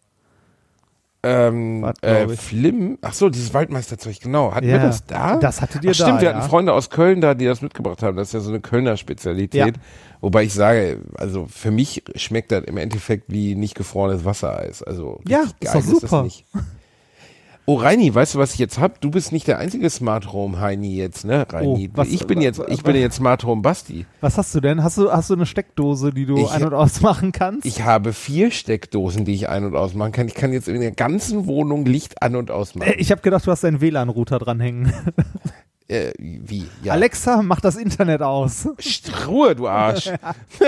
[1.26, 2.28] Ähm, Wart, äh.
[2.30, 4.54] Flim, ach so, dieses Waldmeisterzeug, genau.
[4.54, 5.38] Hatten wir Ja, das da?
[5.38, 6.36] das hattet ihr ach, stimmt, da, wir ja.
[6.36, 8.16] hatten Freunde aus Köln da, die das mitgebracht haben.
[8.18, 9.76] Das ist ja so eine Kölner Spezialität.
[9.78, 9.82] Ja.
[10.22, 14.84] Wobei ich sage, also für mich schmeckt das im Endeffekt wie nicht gefrorenes Wassereis.
[14.84, 16.08] Also Ja, ist geil doch ist super.
[16.18, 16.46] das nicht.
[17.68, 19.02] Oh, Reini, weißt du, was ich jetzt hab?
[19.02, 21.90] Du bist nicht der einzige Smart Home Heini jetzt, ne, Reini?
[21.92, 24.06] Oh, was- ich bin jetzt, ich bin jetzt Smart Home Basti.
[24.22, 24.84] Was hast du denn?
[24.84, 27.66] Hast du, hast du eine Steckdose, die du Ich- ein- und ausmachen kannst?
[27.66, 30.28] Ich habe vier Steckdosen, die ich ein- und ausmachen kann.
[30.28, 32.88] Ich kann jetzt in der ganzen Wohnung Licht an und ausmachen.
[32.92, 34.94] Äh, ich habe gedacht, du hast deinen WLAN-Router dranhängen.
[35.88, 36.68] Äh, wie?
[36.82, 36.94] Ja.
[36.94, 38.68] Alexa, mach das Internet aus.
[39.28, 40.12] Ruhe, du Arsch.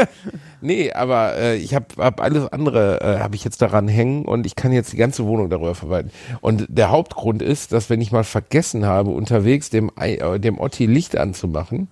[0.61, 4.45] nee, aber äh, ich habe hab alles andere, äh, habe ich jetzt daran hängen und
[4.45, 6.11] ich kann jetzt die ganze Wohnung darüber verwalten.
[6.41, 10.85] Und der Hauptgrund ist, dass wenn ich mal vergessen habe, unterwegs dem, äh, dem Otti
[10.85, 11.87] Licht anzumachen,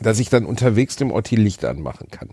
[0.00, 2.30] dass ich dann unterwegs dem Otti Licht anmachen kann.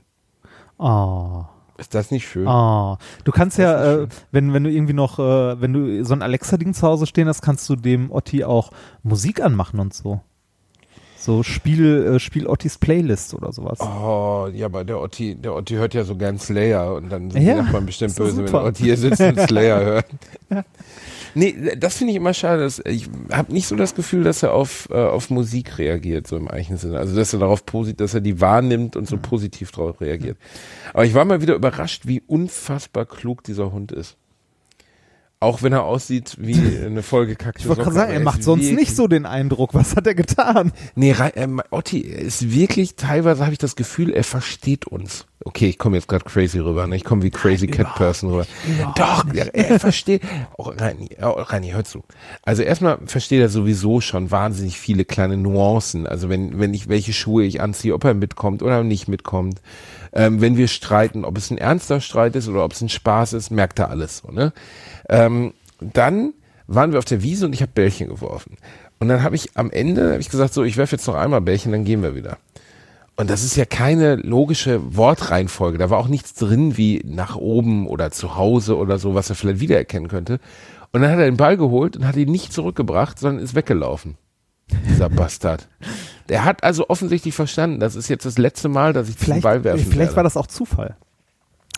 [0.77, 1.45] Oh.
[1.85, 2.47] Ist das nicht schön?
[2.47, 2.97] Oh.
[3.25, 6.23] Du kannst Das ja, äh, wenn, wenn du irgendwie noch, äh, wenn du so ein
[6.23, 8.71] Alexa-Ding zu Hause stehen hast, kannst du dem Otti auch
[9.03, 10.19] Musik anmachen und so.
[11.15, 13.79] So Spiel, äh, Spiel Ottis Playlist oder sowas.
[13.81, 17.43] Oh, ja, aber der Otti, der Otti hört ja so gern Slayer und dann sind
[17.43, 18.59] Ja, die Nachbarn bestimmt böse, wenn super.
[18.61, 20.05] der Otti hier sitzt und Slayer hört.
[21.35, 22.63] Nee, das finde ich immer schade.
[22.63, 26.37] Dass, ich habe nicht so das Gefühl, dass er auf, äh, auf Musik reagiert, so
[26.37, 26.97] im eigentlichen Sinne.
[26.97, 30.37] Also, dass er darauf positiv, dass er die wahrnimmt und so positiv darauf reagiert.
[30.93, 34.17] Aber ich war mal wieder überrascht, wie unfassbar klug dieser Hund ist.
[35.45, 38.95] Auch wenn er aussieht wie eine vollgekackte ich wollte gerade sagen, er macht sonst nicht
[38.95, 39.75] so den Eindruck.
[39.75, 40.71] Was hat er getan?
[40.95, 45.27] Nee, ähm, Otti ist wirklich, teilweise habe ich das Gefühl, er versteht uns.
[45.43, 46.95] Okay, ich komme jetzt gerade crazy rüber, ne?
[46.95, 48.47] ich komme wie crazy cat person rüber.
[48.95, 50.23] Doch, er, er versteht,
[50.57, 52.03] auch Reini, auch Reini, hör zu.
[52.41, 56.07] Also erstmal versteht er sowieso schon wahnsinnig viele kleine Nuancen.
[56.07, 59.61] Also wenn, wenn ich, welche Schuhe ich anziehe, ob er mitkommt oder nicht mitkommt.
[60.13, 63.33] Ähm, wenn wir streiten, ob es ein ernster Streit ist oder ob es ein Spaß
[63.33, 64.53] ist, merkt er alles so, ne?
[65.09, 66.33] Ähm, dann
[66.67, 68.57] waren wir auf der Wiese und ich habe Bällchen geworfen.
[68.99, 71.41] Und dann habe ich am Ende hab ich gesagt, so, ich werfe jetzt noch einmal
[71.41, 72.37] Bällchen, dann gehen wir wieder.
[73.17, 75.77] Und das ist ja keine logische Wortreihenfolge.
[75.77, 79.35] Da war auch nichts drin wie nach oben oder zu Hause oder so, was er
[79.35, 80.39] vielleicht wiedererkennen könnte.
[80.91, 84.17] Und dann hat er den Ball geholt und hat ihn nicht zurückgebracht, sondern ist weggelaufen.
[84.89, 85.67] Dieser Bastard.
[86.27, 89.63] Der hat also offensichtlich verstanden, das ist jetzt das letzte Mal, dass ich Vielleicht, Ball
[89.63, 90.15] werfen vielleicht werde.
[90.15, 90.97] war das auch Zufall.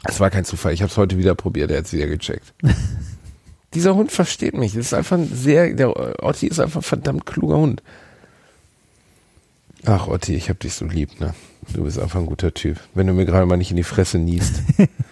[0.04, 0.74] Es war kein Zufall.
[0.74, 1.72] Ich habe es heute wieder probiert.
[1.72, 2.54] Er hat es wieder gecheckt.
[3.74, 4.74] Dieser Hund versteht mich.
[4.74, 7.84] Das ist einfach ein sehr, der Otti ist einfach ein verdammt kluger Hund.
[9.86, 11.34] Ach, Otti, ich hab dich so lieb, ne?
[11.74, 12.80] Du bist einfach ein guter Typ.
[12.94, 14.62] Wenn du mir gerade mal nicht in die Fresse niest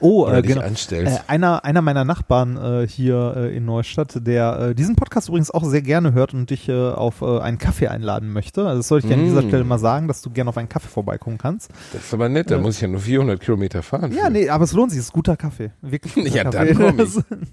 [0.00, 0.62] Oh, oder äh, genau.
[0.62, 5.50] Äh, einer, einer meiner Nachbarn äh, hier äh, in Neustadt, der äh, diesen Podcast übrigens
[5.50, 8.66] auch sehr gerne hört und dich äh, auf äh, einen Kaffee einladen möchte.
[8.66, 9.48] Also das sollte ich dir an dieser Mm.
[9.48, 11.70] Stelle mal sagen, dass du gerne auf einen Kaffee vorbeikommen kannst.
[11.92, 14.12] das ist aber nett, da muss ich ja nur 400 Kilometer fahren.
[14.12, 14.30] Ja, für.
[14.30, 15.70] nee, aber es lohnt sich, es ist guter Kaffee.
[15.82, 16.74] Wirklich guter Ja, Kaffee.
[16.74, 17.14] dann komm ich.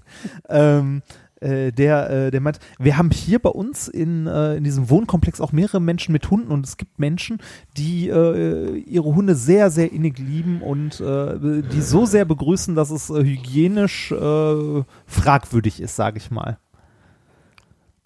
[0.48, 1.02] Ähm,
[1.40, 5.40] äh, der, äh, der meint, wir haben hier bei uns in, äh, in diesem Wohnkomplex
[5.40, 7.38] auch mehrere Menschen mit Hunden und es gibt Menschen,
[7.76, 12.90] die äh, ihre Hunde sehr, sehr innig lieben und äh, die so sehr begrüßen, dass
[12.90, 14.14] es hygienisch
[15.06, 16.58] fragwürdig ist, sage ich mal.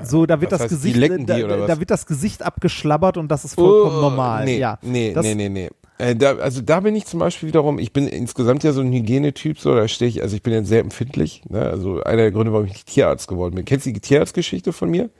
[0.02, 3.54] So, da wird das heißt, Gesicht, da, da wird das Gesicht abgeschlabbert und das ist
[3.54, 4.44] vollkommen Oh, normal.
[4.44, 5.70] Nee, ja, nee, das, nee, nee, nee.
[6.00, 8.92] Äh, da, also da bin ich zum Beispiel wiederum, ich bin insgesamt ja so ein
[8.92, 11.42] Hygienetyp, so da stehe ich, also ich bin ja sehr empfindlich.
[11.48, 11.60] Ne?
[11.60, 13.64] Also einer der Gründe, warum ich Tierarzt geworden bin.
[13.64, 15.10] Kennst du die Tierarztgeschichte von mir?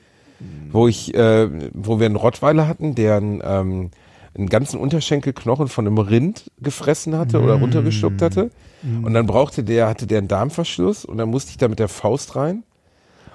[0.72, 3.90] Wo ich, äh, wo wir einen Rottweiler hatten, der einen, ähm,
[4.34, 8.50] einen ganzen Unterschenkelknochen von einem Rind gefressen hatte oder runtergeschluckt hatte.
[9.04, 11.88] Und dann brauchte der, hatte der einen Darmverschluss und dann musste ich da mit der
[11.88, 12.62] Faust rein.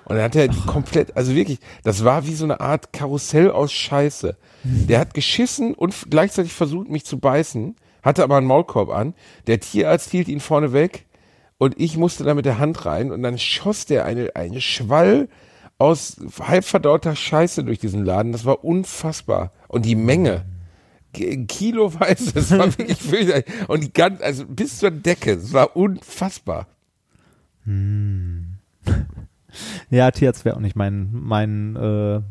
[0.06, 3.74] Und dann hat er komplett, also wirklich, das war wie so eine Art Karussell aus
[3.74, 4.38] Scheiße.
[4.64, 9.16] Der hat geschissen und gleichzeitig versucht, mich zu beißen, hatte aber einen Maulkorb an.
[9.48, 11.06] Der Tierarzt hielt ihn vorne weg
[11.58, 15.28] und ich musste da mit der Hand rein und dann schoss der eine, eine Schwall
[15.78, 18.32] aus halb verdauter Scheiße durch diesen Laden.
[18.32, 19.52] Das war unfassbar.
[19.68, 20.46] Und die Menge.
[21.14, 23.46] Kiloweise, das war wirklich fürchterlich.
[23.68, 26.68] Und die ganze, also bis zur Decke, es war unfassbar.
[29.90, 32.22] Ja, Tierarzt wäre auch nicht mein, mein, äh,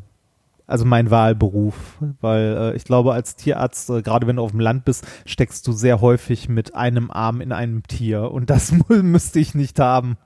[0.66, 4.60] also mein Wahlberuf, weil äh, ich glaube, als Tierarzt, äh, gerade wenn du auf dem
[4.60, 9.40] Land bist, steckst du sehr häufig mit einem Arm in einem Tier und das müsste
[9.40, 10.16] ich nicht haben.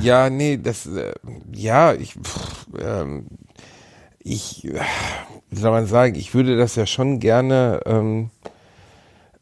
[0.00, 1.14] Ja, nee, das, äh,
[1.52, 3.26] ja, ich, pff, ähm,
[4.18, 4.70] ich,
[5.50, 8.30] wie soll man sagen, ich würde das ja schon gerne, ähm,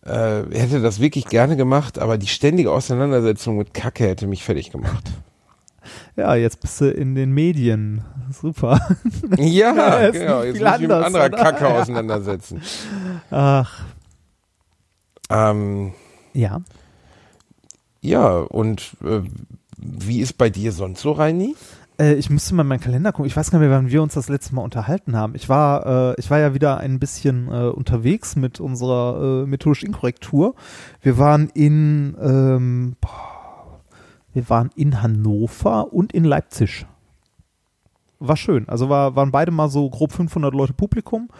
[0.04, 4.70] äh, hätte das wirklich gerne gemacht, aber die ständige Auseinandersetzung mit Kacke hätte mich fertig
[4.70, 5.10] gemacht.
[6.16, 8.02] Ja, jetzt bist du in den Medien.
[8.30, 8.80] Super.
[9.36, 11.36] Ja, Ja, genau, jetzt muss ich mit anderer oder?
[11.38, 12.60] Kacke auseinandersetzen.
[13.30, 13.84] Ach,
[15.30, 15.92] Ähm,
[16.32, 16.60] ja.
[18.00, 19.20] ja, und äh,
[19.78, 21.54] wie ist bei dir sonst so, Reini?
[21.98, 23.26] Äh, ich müsste mal in meinen Kalender gucken.
[23.26, 25.34] Ich weiß gar nicht mehr, wann wir uns das letzte Mal unterhalten haben.
[25.34, 29.82] Ich war, äh, ich war ja wieder ein bisschen äh, unterwegs mit unserer äh, methodisch
[29.82, 30.54] Inkorrektur.
[31.02, 33.35] Wir waren in, ähm, boah,
[34.36, 36.84] wir waren in Hannover und in Leipzig.
[38.18, 38.68] War schön.
[38.68, 41.30] Also war, waren beide mal so grob 500 Leute Publikum.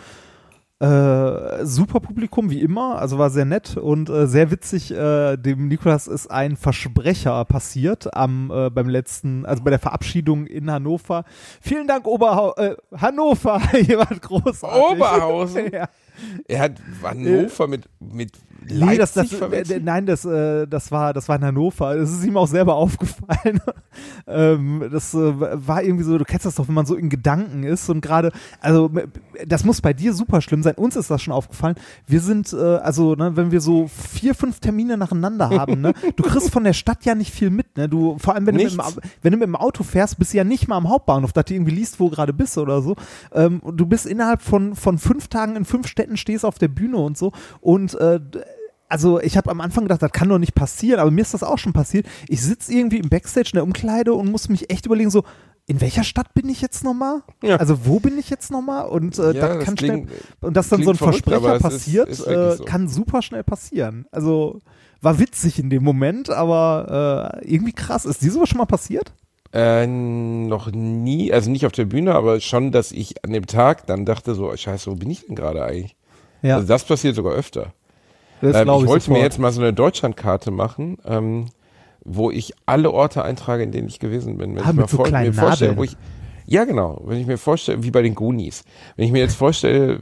[0.78, 4.92] Äh, super Publikum wie immer, also war sehr nett und äh, sehr witzig.
[4.92, 10.47] Äh, dem Nikolas ist ein Versprecher passiert am äh, beim letzten, also bei der Verabschiedung
[10.47, 11.24] in Hannover.
[11.61, 14.92] Vielen Dank Oberhau äh, Hannover, jemand großartig.
[14.92, 15.70] Oberhausen?
[15.72, 15.88] ja.
[16.47, 18.33] Er hat Hannover mit, mit
[18.69, 19.85] Leipzig Nee, das, das, äh, verwechselt?
[19.85, 21.97] nein, das, äh, das war, das war in Hannover.
[21.97, 23.61] Das ist ihm auch selber aufgefallen.
[24.27, 27.62] ähm, das äh, war irgendwie so, du kennst das doch, wenn man so in Gedanken
[27.62, 28.91] ist und gerade, also
[29.47, 30.75] das muss bei dir super schlimm sein.
[30.75, 31.77] Uns ist das schon aufgefallen.
[32.07, 36.23] Wir sind, äh, also, ne, wenn wir so vier, fünf Termine nacheinander haben, ne, du
[36.23, 37.89] kriegst von der Stadt ja nicht viel mit, ne?
[37.89, 38.81] Du, vor allem, wenn du, mit dem,
[39.23, 41.55] wenn du mit dem Auto fährst, bist du ja nicht mal am Hauptbahnhof, dass du
[41.55, 42.97] irgendwie liest, wo du gerade bist oder so.
[43.33, 46.99] Ähm, du bist innerhalb von, von fünf Tagen in fünf Städten, stehst auf der Bühne
[46.99, 47.33] und so.
[47.61, 48.21] Und äh,
[48.89, 51.43] also ich habe am Anfang gedacht, das kann doch nicht passieren, aber mir ist das
[51.43, 52.07] auch schon passiert.
[52.29, 55.25] Ich sitze irgendwie im Backstage in der Umkleide und muss mich echt überlegen, so,
[55.67, 57.23] in welcher Stadt bin ich jetzt nochmal?
[57.43, 57.57] Ja.
[57.57, 58.87] Also wo bin ich jetzt nochmal?
[58.87, 61.63] Und äh, Ja, das kann schnell, klingt- und dass dann so ein verrückt, Versprecher ist-
[61.63, 62.65] passiert, ist wirklich äh, so.
[62.65, 64.07] kann super schnell passieren.
[64.13, 64.61] Also
[65.01, 68.05] war witzig in dem Moment, aber äh, irgendwie krass.
[68.05, 69.13] Ist dir sowas schon mal passiert?
[69.57, 73.87] Äh, noch nie, also nicht auf der Bühne, aber schon, dass ich an dem Tag
[73.87, 75.97] dann dachte so, scheiße, wo bin ich denn gerade eigentlich?
[76.43, 77.73] Ja, Also das passiert sogar öfter.
[78.43, 79.23] das Ähm, glaub ich wollte mir sofort.
[79.33, 81.47] jetzt mal so eine Deutschlandkarte machen, ähm,
[82.05, 84.55] wo ich alle Orte eintrage, in denen ich gewesen bin.
[84.57, 85.97] Wenn Ah, ich mal so vor, mir vorstelle, wo ich
[86.49, 87.03] ja, genau.
[87.05, 88.63] Wenn ich mir vorstelle, wie bei den Goonies.
[88.95, 89.99] Wenn ich mir jetzt vorstelle,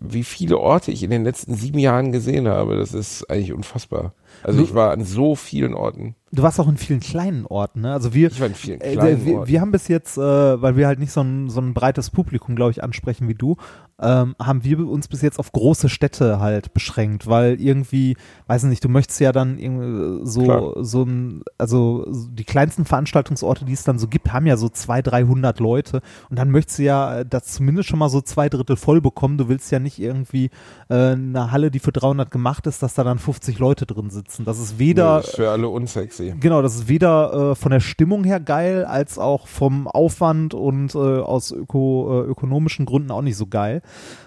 [0.00, 4.14] wie, viele Orte ich in den letzten sieben Jahren gesehen habe, das ist eigentlich unfassbar.
[4.42, 6.14] Also ich war an so vielen Orten.
[6.34, 7.92] Du warst auch in vielen kleinen Orten, ne?
[7.92, 9.48] Also wir, Ich war in vielen äh, kleinen wir, Orten.
[9.48, 12.56] wir haben bis jetzt, äh, weil wir halt nicht so ein, so ein breites Publikum,
[12.56, 13.56] glaube ich, ansprechen wie du,
[14.00, 18.16] ähm, haben wir uns bis jetzt auf große Städte halt beschränkt, weil irgendwie,
[18.46, 20.72] weiß nicht, du möchtest ja dann irgendwie so, Klar.
[20.84, 24.68] so ein, also so die kleinsten Veranstaltungsorte, die es dann so gibt, haben ja so
[24.68, 28.48] 200, 300 Leute und dann möchtest du ja äh, das zumindest schon mal so zwei
[28.48, 29.38] Drittel voll bekommen.
[29.38, 30.50] Du willst ja nicht irgendwie
[30.88, 34.44] äh, eine Halle, die für 300 gemacht ist, dass da dann 50 Leute drin sitzen.
[34.44, 36.21] Das ist weder das ist für alle unsexy.
[36.38, 40.94] Genau, das ist weder äh, von der Stimmung her geil, als auch vom Aufwand und
[40.94, 43.82] äh, aus öko, äh, ökonomischen Gründen auch nicht so geil.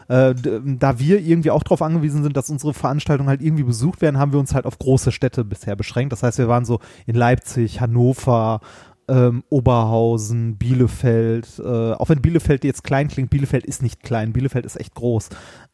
[0.08, 4.20] Äh, da wir irgendwie auch darauf angewiesen sind, dass unsere Veranstaltungen halt irgendwie besucht werden,
[4.20, 6.12] haben wir uns halt auf große Städte bisher beschränkt.
[6.12, 8.62] Das heißt, wir waren so in Leipzig, Hannover,
[9.08, 11.60] ähm, Oberhausen, Bielefeld.
[11.60, 15.30] Äh, auch wenn Bielefeld jetzt klein klingt, Bielefeld ist nicht klein, Bielefeld ist echt groß.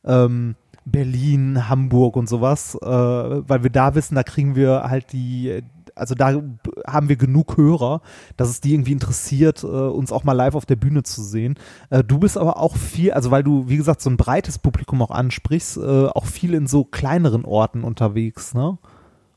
[0.06, 0.56] Ähm,
[0.86, 5.62] Berlin, Hamburg und sowas, äh, weil wir da wissen, da kriegen wir halt die,
[5.96, 6.42] also da
[6.88, 8.02] haben wir genug Hörer,
[8.38, 11.56] dass es die irgendwie interessiert, äh, uns auch mal live auf der Bühne zu sehen.
[11.90, 15.02] Äh, du bist aber auch viel, also weil du, wie gesagt, so ein breites Publikum
[15.02, 18.78] auch ansprichst, äh, auch viel in so kleineren Orten unterwegs, ne?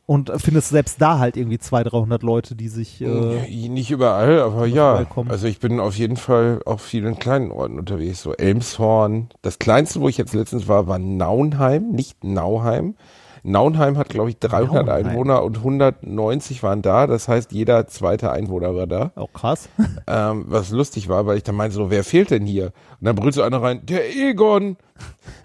[0.06, 4.40] Und äh, findest selbst da halt irgendwie 200, 300 Leute, die sich, äh, Nicht überall,
[4.40, 5.06] aber ja.
[5.28, 8.20] Also ich bin auf jeden Fall auf vielen kleinen Orten unterwegs.
[8.20, 9.30] So Elmshorn.
[9.40, 12.96] Das kleinste, wo ich jetzt letztens war, war Naunheim, nicht Nauheim.
[13.46, 15.06] Naunheim hat, glaube ich, 300 Nauheim.
[15.06, 17.06] Einwohner und 190 waren da.
[17.06, 19.12] Das heißt, jeder zweite Einwohner war da.
[19.14, 19.68] auch krass.
[20.06, 22.66] Ähm, was lustig war, weil ich dann meinte so, wer fehlt denn hier?
[23.00, 24.76] Und dann brüllt so einer rein, der Egon,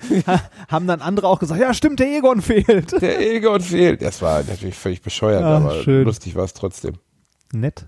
[0.67, 3.01] Haben dann andere auch gesagt, ja stimmt, der Egon fehlt.
[3.01, 4.01] der Egon fehlt.
[4.01, 6.03] Das war natürlich völlig bescheuert, Ah, aber schön.
[6.03, 6.95] lustig war es trotzdem.
[7.53, 7.85] Nett.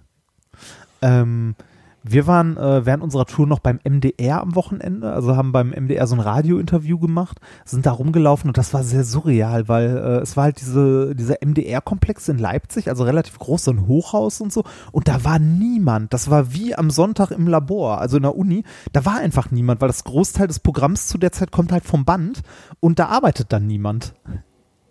[1.02, 1.56] Ähm,
[2.04, 6.08] wir waren äh, während unserer Tour noch beim MDR am Wochenende, also haben beim MDR
[6.08, 10.36] so ein Radiointerview gemacht, sind da rumgelaufen und das war sehr surreal, weil äh, es
[10.36, 14.64] war halt diese, dieser MDR-Komplex in Leipzig, also relativ groß, so ein Hochhaus und so,
[14.92, 16.14] und da war niemand.
[16.14, 19.82] Das war wie am Sonntag im Labor, also in der Uni, da war einfach niemand,
[19.82, 22.42] weil das Großteil des Programms zu der Zeit kommt halt vom Band
[22.80, 24.14] und da arbeitet dann niemand.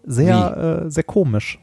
[0.05, 1.59] Sehr, äh, sehr komisch.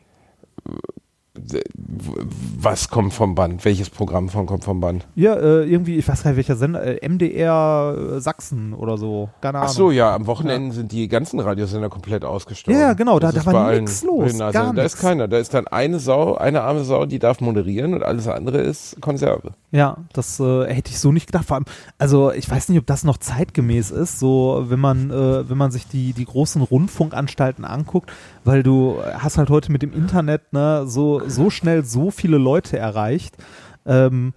[2.59, 3.63] Was kommt vom Band?
[3.65, 5.05] Welches Programm von, kommt vom Band?
[5.15, 9.29] Ja, äh, irgendwie, ich weiß gar nicht, welcher Sender, äh, MDR äh, Sachsen oder so.
[9.41, 9.69] Keine Ahnung.
[9.69, 12.79] Ach so, ja, am Wochenende sind die ganzen Radiosender komplett ausgestorben.
[12.79, 14.51] Ja, genau, da- Das da ist war nix los, Radiosendern.
[14.53, 14.93] gar Da nix.
[14.95, 15.27] ist keiner.
[15.27, 18.99] Da ist dann eine Sau, eine arme Sau, die darf moderieren und alles andere ist
[19.01, 19.51] Konserve.
[19.71, 21.45] Ja, das äh, hätte ich so nicht gedacht.
[21.45, 21.65] Vor allem,
[21.97, 25.71] also ich weiß nicht, ob das noch zeitgemäß ist, so wenn man, äh, wenn man
[25.71, 28.11] sich die, die großen Rundfunkanstalten anguckt,
[28.47, 32.77] weil du hast halt heute mit dem Internet ne, so, so schnell so viele Leute
[32.77, 33.35] erreicht.
[33.85, 34.33] Ähm,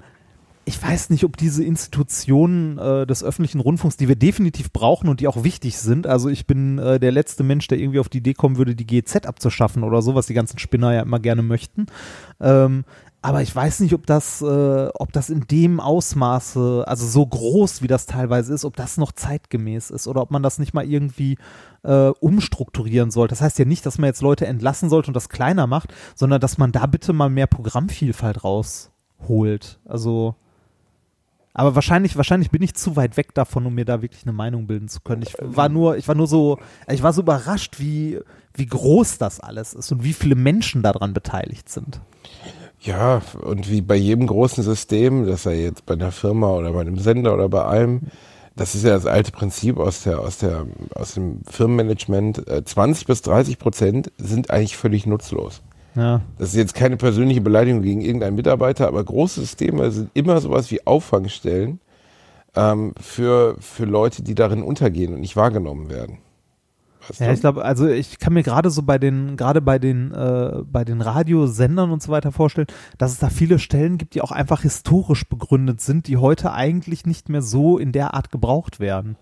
[0.65, 5.21] ich weiß nicht, ob diese Institutionen äh, des öffentlichen Rundfunks, die wir definitiv brauchen und
[5.21, 8.19] die auch wichtig sind, also ich bin äh, der letzte Mensch, der irgendwie auf die
[8.19, 11.43] Idee kommen würde, die GEZ abzuschaffen oder so, was die ganzen Spinner ja immer gerne
[11.43, 11.87] möchten.
[12.41, 12.85] Ähm,
[13.23, 17.83] aber ich weiß nicht, ob das, äh, ob das in dem Ausmaße, also so groß
[17.83, 20.87] wie das teilweise ist, ob das noch zeitgemäß ist oder ob man das nicht mal
[20.87, 21.37] irgendwie
[21.83, 23.33] äh, umstrukturieren sollte.
[23.33, 26.41] Das heißt ja nicht, dass man jetzt Leute entlassen sollte und das kleiner macht, sondern
[26.41, 29.81] dass man da bitte mal mehr Programmvielfalt rausholt.
[29.85, 30.35] Also,
[31.53, 34.67] aber wahrscheinlich, wahrscheinlich bin ich zu weit weg davon, um mir da wirklich eine Meinung
[34.67, 35.21] bilden zu können.
[35.23, 36.59] Ich war nur, ich war nur so,
[36.89, 38.19] ich war so überrascht, wie,
[38.55, 42.01] wie groß das alles ist und wie viele Menschen daran beteiligt sind.
[42.81, 46.81] Ja, und wie bei jedem großen System, das er jetzt bei einer Firma oder bei
[46.81, 48.01] einem Sender oder bei allem,
[48.57, 53.07] das ist ja das alte Prinzip aus der, aus der, aus dem Firmenmanagement, äh, 20
[53.07, 55.63] bis 30 Prozent sind eigentlich völlig nutzlos.
[55.95, 56.23] Ja.
[56.39, 60.71] Das ist jetzt keine persönliche Beleidigung gegen irgendeinen Mitarbeiter, aber große Systeme sind immer sowas
[60.71, 61.81] wie Auffangstellen
[62.57, 66.19] ähm, für, für Leute, die darin untergehen und nicht wahrgenommen werden.
[67.09, 67.33] Weißt Ja, du?
[67.33, 70.85] ich glaube, also ich kann mir gerade so bei den, gerade bei den, äh, bei
[70.85, 74.63] den Radiosendern und so weiter vorstellen, dass es da viele Stellen gibt, die auch einfach
[74.63, 79.17] historisch begründet sind, die heute eigentlich nicht mehr so in der Art gebraucht werden.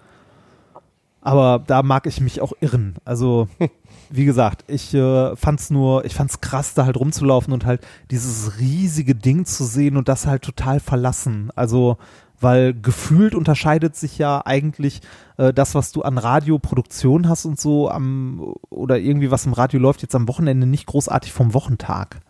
[1.21, 2.95] Aber da mag ich mich auch irren.
[3.05, 3.49] Also,
[4.11, 8.59] wie gesagt, ich äh, fand's nur, ich fand's krass, da halt rumzulaufen und halt dieses
[8.59, 11.51] riesige Ding zu sehen und das halt total verlassen.
[11.57, 11.99] Also,
[12.41, 15.01] weil gefühlt unterscheidet sich ja eigentlich
[15.37, 19.81] äh, das, was du an Radioproduktion hast und so am oder irgendwie was im Radio
[19.81, 22.21] läuft jetzt am Wochenende nicht großartig vom Wochentag.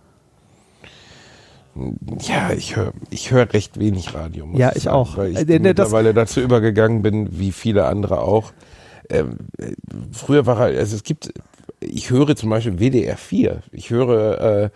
[2.20, 4.48] Ja, ich höre ich hör recht wenig Radio.
[4.54, 5.16] Ja, ich sagen, auch.
[5.16, 8.52] Weil ich Äh, mittlerweile dazu übergegangen bin, wie viele andere auch.
[9.10, 9.72] Ähm, äh,
[10.12, 11.32] früher war halt, also es gibt,
[11.80, 13.62] ich höre zum Beispiel WDR 4.
[13.70, 14.70] Ich höre, äh,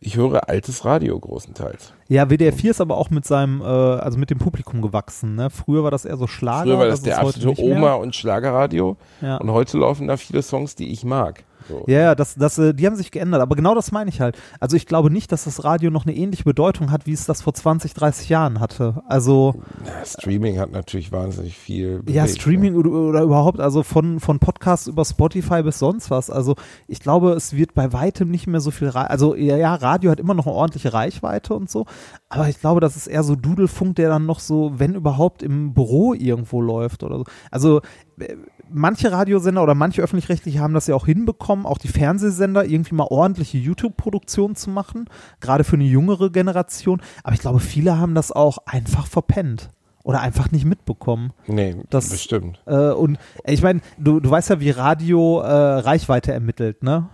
[0.00, 1.92] ich höre altes Radio großenteils.
[2.08, 5.34] Ja, WDR 4 ist aber auch mit seinem, äh, also mit dem Publikum gewachsen.
[5.34, 5.50] Ne?
[5.50, 6.64] Früher war das eher so Schlager.
[6.64, 7.62] Früher war das ist der absolute.
[7.62, 8.96] Oma- und Schlagerradio.
[9.20, 9.38] Ja.
[9.38, 11.44] Und heute laufen da viele Songs, die ich mag.
[11.68, 11.84] So.
[11.86, 13.40] Ja, ja, das, das, äh, die haben sich geändert.
[13.40, 14.36] Aber genau das meine ich halt.
[14.60, 17.42] Also ich glaube nicht, dass das Radio noch eine ähnliche Bedeutung hat, wie es das
[17.42, 19.02] vor 20, 30 Jahren hatte.
[19.06, 19.54] Also
[19.86, 22.02] Ja, Streaming hat natürlich wahnsinnig viel.
[22.06, 26.30] ja, bewegt, Streaming oder, oder überhaupt, also von, von Podcasts über Spotify bis sonst was.
[26.30, 26.56] Also
[26.86, 30.10] ich glaube, es wird bei weitem nicht mehr so viel, Ra also ja, ja, Radio
[30.10, 31.86] hat immer noch eine ordentliche Reichweite und so.
[32.28, 35.74] Aber ich glaube, das ist eher so Dudelfunk, der dann noch so, wenn überhaupt, im
[35.74, 37.24] Büro irgendwo läuft oder so.
[37.50, 37.80] Also
[38.18, 38.36] äh,
[38.70, 43.06] manche Radiosender oder manche öffentlich-rechtliche haben das ja auch hinbekommen, auch die Fernsehsender irgendwie mal
[43.10, 45.06] ordentliche YouTube-Produktionen zu machen,
[45.40, 47.00] gerade für eine jüngere Generation.
[47.24, 49.70] Aber ich glaube, viele haben das auch einfach verpennt
[50.04, 51.32] oder einfach nicht mitbekommen.
[51.46, 52.62] Nee, Das- bestimmt.
[52.66, 57.08] Äh, und äh, ich meine, du, du weißt ja, wie Radio äh, Reichweite ermittelt, ne?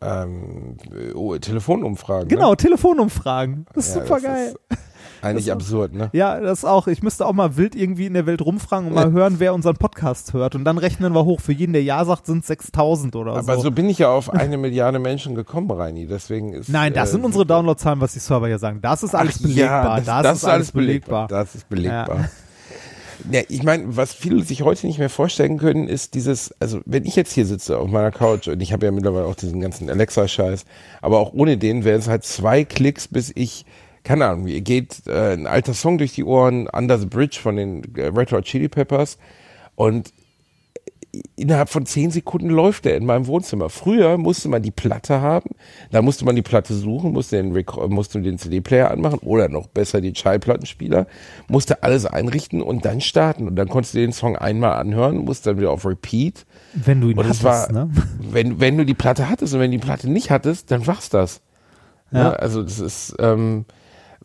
[0.00, 0.76] Ähm,
[1.14, 2.28] oh, Telefonumfragen.
[2.28, 2.56] Genau, Ne?
[2.56, 3.66] Telefonumfragen.
[3.74, 4.54] Das ist Ja, super geil.
[4.68, 4.78] ist
[5.22, 6.10] eigentlich absurd, ne?
[6.12, 6.86] Ja, das auch.
[6.88, 9.76] Ich müsste auch mal wild irgendwie in der Welt rumfragen und mal hören, wer unseren
[9.76, 10.54] Podcast hört.
[10.54, 11.40] Und dann rechnen wir hoch.
[11.40, 13.62] Für jeden, der Ja sagt, sind es 6000 oder Aber so.
[13.62, 16.06] so bin ich ja auf eine Milliarde Menschen gekommen, Reini.
[16.06, 16.68] Deswegen ist.
[16.68, 18.80] Nein, das äh, sind unsere Downloadzahlen, was die Server hier sagen.
[18.82, 19.98] Das ist alles Ach belegbar.
[20.04, 21.28] Ja, das, ist alles belegbar.
[21.28, 22.28] Das ist belegbar.
[23.30, 23.40] Ja.
[23.48, 27.14] ich meine, was viele sich heute nicht mehr vorstellen können, ist dieses, also wenn ich
[27.14, 30.64] jetzt hier sitze auf meiner Couch und ich habe ja mittlerweile auch diesen ganzen Alexa-Scheiß,
[31.00, 33.64] aber auch ohne den wären es halt zwei Klicks, bis ich,
[34.04, 37.56] keine Ahnung, mir geht äh, ein alter Song durch die Ohren, Under the Bridge von
[37.56, 39.18] den äh, Red Hot Chili Peppers
[39.74, 40.12] und
[41.36, 43.68] innerhalb von zehn Sekunden läuft der in meinem Wohnzimmer.
[43.68, 45.50] Früher musste man die Platte haben,
[45.90, 49.66] da musste man die Platte suchen, musste den, Rec- musste den CD-Player anmachen oder noch
[49.66, 51.06] besser den Schallplattenspieler,
[51.48, 53.46] musste alles einrichten und dann starten.
[53.46, 56.46] Und dann konntest du den Song einmal anhören, musst dann wieder auf Repeat.
[56.72, 57.90] Wenn du ihn Und es hattest, war, ne?
[58.18, 61.10] wenn, wenn du die Platte hattest und wenn du die Platte nicht hattest, dann war's
[61.10, 61.42] das.
[62.10, 62.22] Ja.
[62.22, 62.32] Ja.
[62.32, 63.66] Also das ist, ähm,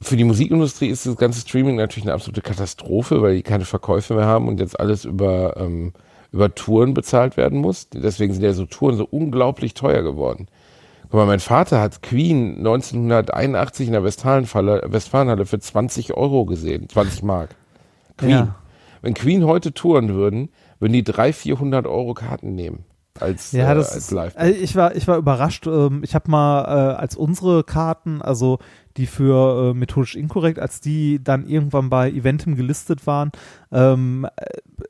[0.02, 4.14] für die Musikindustrie ist das ganze Streaming natürlich eine absolute Katastrophe, weil die keine Verkäufe
[4.14, 5.94] mehr haben und jetzt alles über, ähm,
[6.32, 7.90] über Touren bezahlt werden muss.
[7.90, 10.48] Deswegen sind ja so Touren so unglaublich teuer geworden.
[11.04, 16.90] Guck mal, mein Vater hat Queen 1981 in der Westfalenhalle, Westfalenhalle für 20 Euro gesehen,
[16.90, 17.56] 20 Mark.
[18.18, 18.30] Queen.
[18.30, 18.56] Ja.
[19.02, 22.84] Wenn Queen heute touren würden, würden die 300, 400 Euro Karten nehmen
[23.22, 24.34] als, Ja, äh, das als Live.
[24.36, 25.68] also ich war, ich war überrascht.
[25.68, 28.60] Ähm, ich habe mal äh, als unsere Karten, also
[28.98, 33.32] die für äh, methodisch inkorrekt, als die dann irgendwann bei Eventim gelistet waren,
[33.72, 34.46] ähm, äh,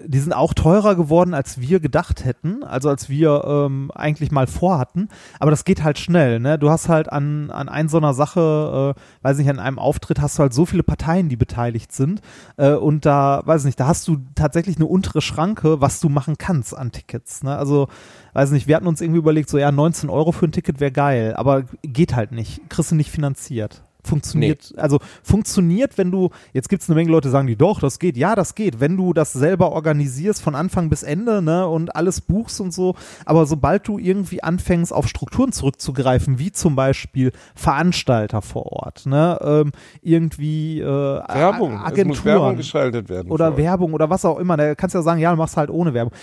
[0.05, 4.47] die sind auch teurer geworden, als wir gedacht hätten, also als wir ähm, eigentlich mal
[4.47, 5.09] vorhatten.
[5.39, 6.59] Aber das geht halt schnell, ne?
[6.59, 10.21] Du hast halt an, an ein so einer Sache, äh, weiß nicht, an einem Auftritt
[10.21, 12.21] hast du halt so viele Parteien, die beteiligt sind.
[12.57, 16.37] Äh, und da, weiß nicht, da hast du tatsächlich eine untere Schranke, was du machen
[16.37, 17.43] kannst an Tickets.
[17.43, 17.57] Ne?
[17.57, 17.87] Also,
[18.33, 20.91] weiß nicht, wir hatten uns irgendwie überlegt, so ja, 19 Euro für ein Ticket wäre
[20.91, 22.69] geil, aber geht halt nicht.
[22.69, 23.81] Kriegst du nicht finanziert.
[24.07, 27.79] Funktioniert, also funktioniert, wenn du, jetzt gibt es eine Menge Leute, die sagen die, doch,
[27.79, 31.67] das geht, ja, das geht, wenn du das selber organisierst von Anfang bis Ende, ne,
[31.67, 32.95] und alles buchst und so,
[33.25, 39.37] aber sobald du irgendwie anfängst, auf Strukturen zurückzugreifen, wie zum Beispiel Veranstalter vor Ort, ne,
[39.41, 41.73] ähm, irgendwie äh, Werbung.
[41.77, 43.29] A- Es muss Werbung Agenturen geschaltet werden.
[43.31, 43.57] oder.
[43.57, 44.55] Werbung oder was auch immer.
[44.57, 46.13] Da kannst du ja sagen, ja, du machst halt ohne Werbung.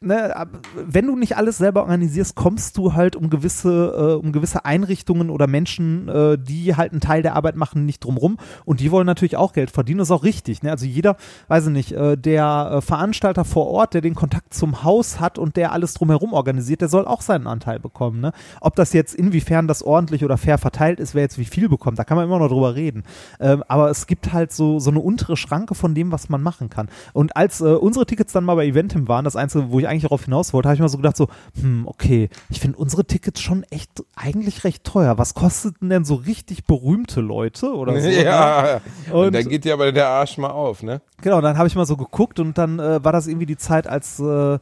[0.00, 0.32] Ne,
[0.76, 5.28] wenn du nicht alles selber organisierst, kommst du halt um gewisse, äh, um gewisse Einrichtungen
[5.28, 8.36] oder Menschen, äh, die halt einen Teil der Arbeit machen, nicht drumrum.
[8.64, 9.98] Und die wollen natürlich auch Geld verdienen.
[9.98, 10.62] Das ist auch richtig.
[10.62, 10.70] Ne?
[10.70, 11.16] Also jeder,
[11.48, 15.36] weiß ich nicht, äh, der äh, Veranstalter vor Ort, der den Kontakt zum Haus hat
[15.36, 18.20] und der alles drumherum organisiert, der soll auch seinen Anteil bekommen.
[18.20, 18.30] Ne?
[18.60, 21.98] Ob das jetzt inwiefern das ordentlich oder fair verteilt ist, wer jetzt wie viel bekommt,
[21.98, 23.02] da kann man immer noch drüber reden.
[23.40, 26.70] Ähm, aber es gibt halt so, so eine untere Schranke von dem, was man machen
[26.70, 26.88] kann.
[27.14, 30.02] Und als äh, unsere Tickets dann mal bei Eventim waren, das Einzige, wo ich eigentlich
[30.02, 31.28] darauf hinaus wollte, habe ich mal so gedacht, so,
[31.60, 35.18] hm, okay, ich finde unsere Tickets schon echt eigentlich recht teuer.
[35.18, 38.08] Was kosteten denn so richtig berühmte Leute oder so?
[38.08, 38.24] Ne?
[38.24, 38.80] ja,
[39.12, 41.00] und, Und- dann geht dir aber der Arsch mal auf, ne?
[41.22, 43.86] Genau, dann habe ich mal so geguckt und dann äh, war das irgendwie die Zeit,
[43.88, 44.58] als äh,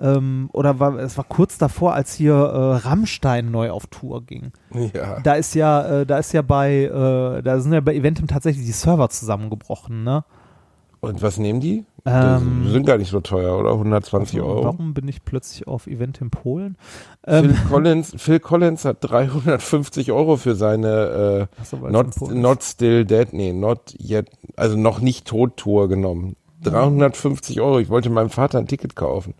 [0.00, 4.50] ähm, oder war, es war kurz davor, als hier äh, Rammstein neu auf Tour ging.
[4.94, 5.20] Ja.
[5.20, 8.64] Da ist ja, äh, da ist ja bei, äh, da sind ja bei Eventim tatsächlich
[8.64, 10.24] die Server zusammengebrochen, ne?
[11.00, 11.84] Und was nehmen die?
[12.04, 13.72] Das Ähm, sind gar nicht so teuer, oder?
[13.72, 14.64] 120 Euro.
[14.64, 16.76] Warum bin ich plötzlich auf Eventim Polen?
[17.24, 23.04] Phil Ähm, Collins, Phil Collins hat 350 Euro für seine äh, in Not, not Still
[23.04, 26.36] Dead, nee, Not Yet, also noch nicht tot Tour genommen.
[26.62, 27.78] 350 Euro.
[27.78, 29.34] Ich wollte meinem Vater ein Ticket kaufen.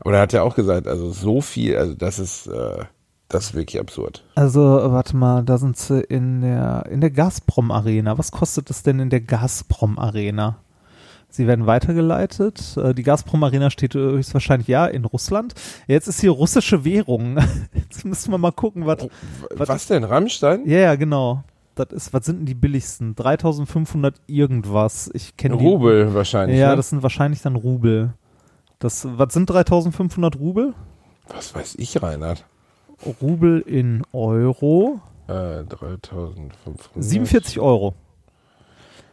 [0.00, 2.84] Aber da hat er auch gesagt, also so viel, also das ist, äh,
[3.28, 4.24] das ist wirklich absurd.
[4.36, 8.16] Also, warte mal, da sind sie in der, in der Gazprom Arena.
[8.16, 10.56] Was kostet es denn in der Gazprom Arena?
[11.38, 12.76] Sie werden weitergeleitet.
[12.76, 15.54] Äh, Die Gazprom Arena steht äh, höchstwahrscheinlich ja in Russland.
[15.86, 17.38] Jetzt ist hier russische Währung.
[17.74, 19.04] Jetzt müssen wir mal gucken, was.
[19.04, 19.08] W-
[19.54, 20.66] Was Was denn, Rammstein?
[20.68, 21.44] Ja, ja, genau.
[21.76, 23.14] Das ist, was sind denn die billigsten?
[23.14, 25.08] 3500 irgendwas.
[25.14, 25.64] Ich kenne die.
[25.64, 26.58] Rubel wahrscheinlich.
[26.58, 26.76] Ja, ne?
[26.76, 28.14] das sind wahrscheinlich dann Rubel.
[28.80, 30.74] Das, was sind 3500 Rubel?
[31.28, 32.44] Was weiß ich, Reinhard?
[33.22, 35.00] Rubel in Euro.
[35.28, 36.88] Äh, 3500.
[36.96, 37.94] 47 Euro.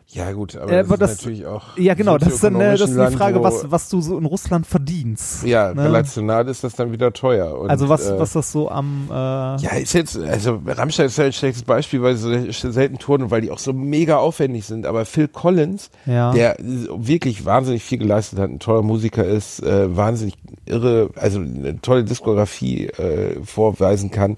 [0.09, 1.77] Ja, gut, aber Äh, das aber ist das- natürlich auch.
[1.77, 3.99] Ja, genau, das ist dann äh, das ist die Frage, Land, wo- was, was du
[4.01, 5.43] so in Russland verdienst.
[5.45, 5.83] Ja, ne?
[5.83, 7.59] relational ist das dann wieder teuer.
[7.59, 11.17] Und, Also was, äh, was das so am äh, Ja, ist jetzt, also Rammstein ist
[11.17, 14.17] ja ein schlechtes Beispiel, weil sie so selten touren und weil die auch so mega
[14.17, 14.85] aufwendig sind.
[14.85, 16.31] Aber Phil Collins, ja.
[16.31, 20.35] der wirklich wahnsinnig viel geleistet hat, ein toller Musiker ist, äh, wahnsinnig
[20.65, 24.37] irre, also eine tolle Diskografie äh, vorweisen kann.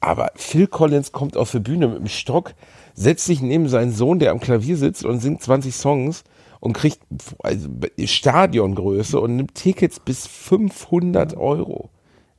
[0.00, 2.54] Aber Phil Collins kommt auf die Bühne mit dem Stock,
[2.94, 6.24] setzt sich neben seinen Sohn, der am Klavier sitzt und singt 20 Songs
[6.60, 7.00] und kriegt
[7.42, 7.68] also
[8.02, 11.90] Stadiongröße und nimmt Tickets bis 500 Euro.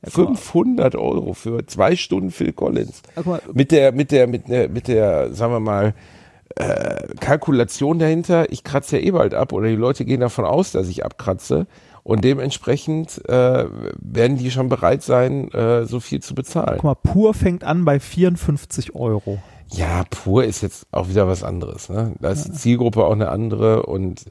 [0.06, 3.02] 500 Euro für zwei Stunden Phil Collins.
[3.52, 5.94] Mit der, mit der, mit der, mit der, sagen wir mal,
[6.56, 10.72] äh, Kalkulation dahinter, ich kratze ja eh bald ab oder die Leute gehen davon aus,
[10.72, 11.66] dass ich abkratze
[12.02, 16.76] und dementsprechend äh, werden die schon bereit sein, äh, so viel zu bezahlen.
[16.76, 19.38] guck mal, pur fängt an bei 54 Euro.
[19.76, 21.88] Ja, pur ist jetzt auch wieder was anderes.
[21.88, 22.14] Ne?
[22.20, 24.24] Da ist die Zielgruppe auch eine andere und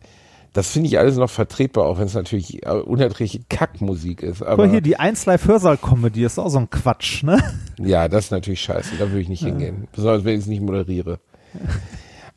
[0.53, 4.39] das finde ich alles noch vertretbar, auch wenn es natürlich äh, unerträgliche Kackmusik ist.
[4.39, 7.41] Guck Aber mal hier, die 1 Live Hörsaal-Comedy ist auch so ein Quatsch, ne?
[7.79, 8.95] ja, das ist natürlich scheiße.
[8.97, 9.87] Da würde ich nicht hingehen.
[9.91, 11.19] Besonders wenn ich es nicht moderiere.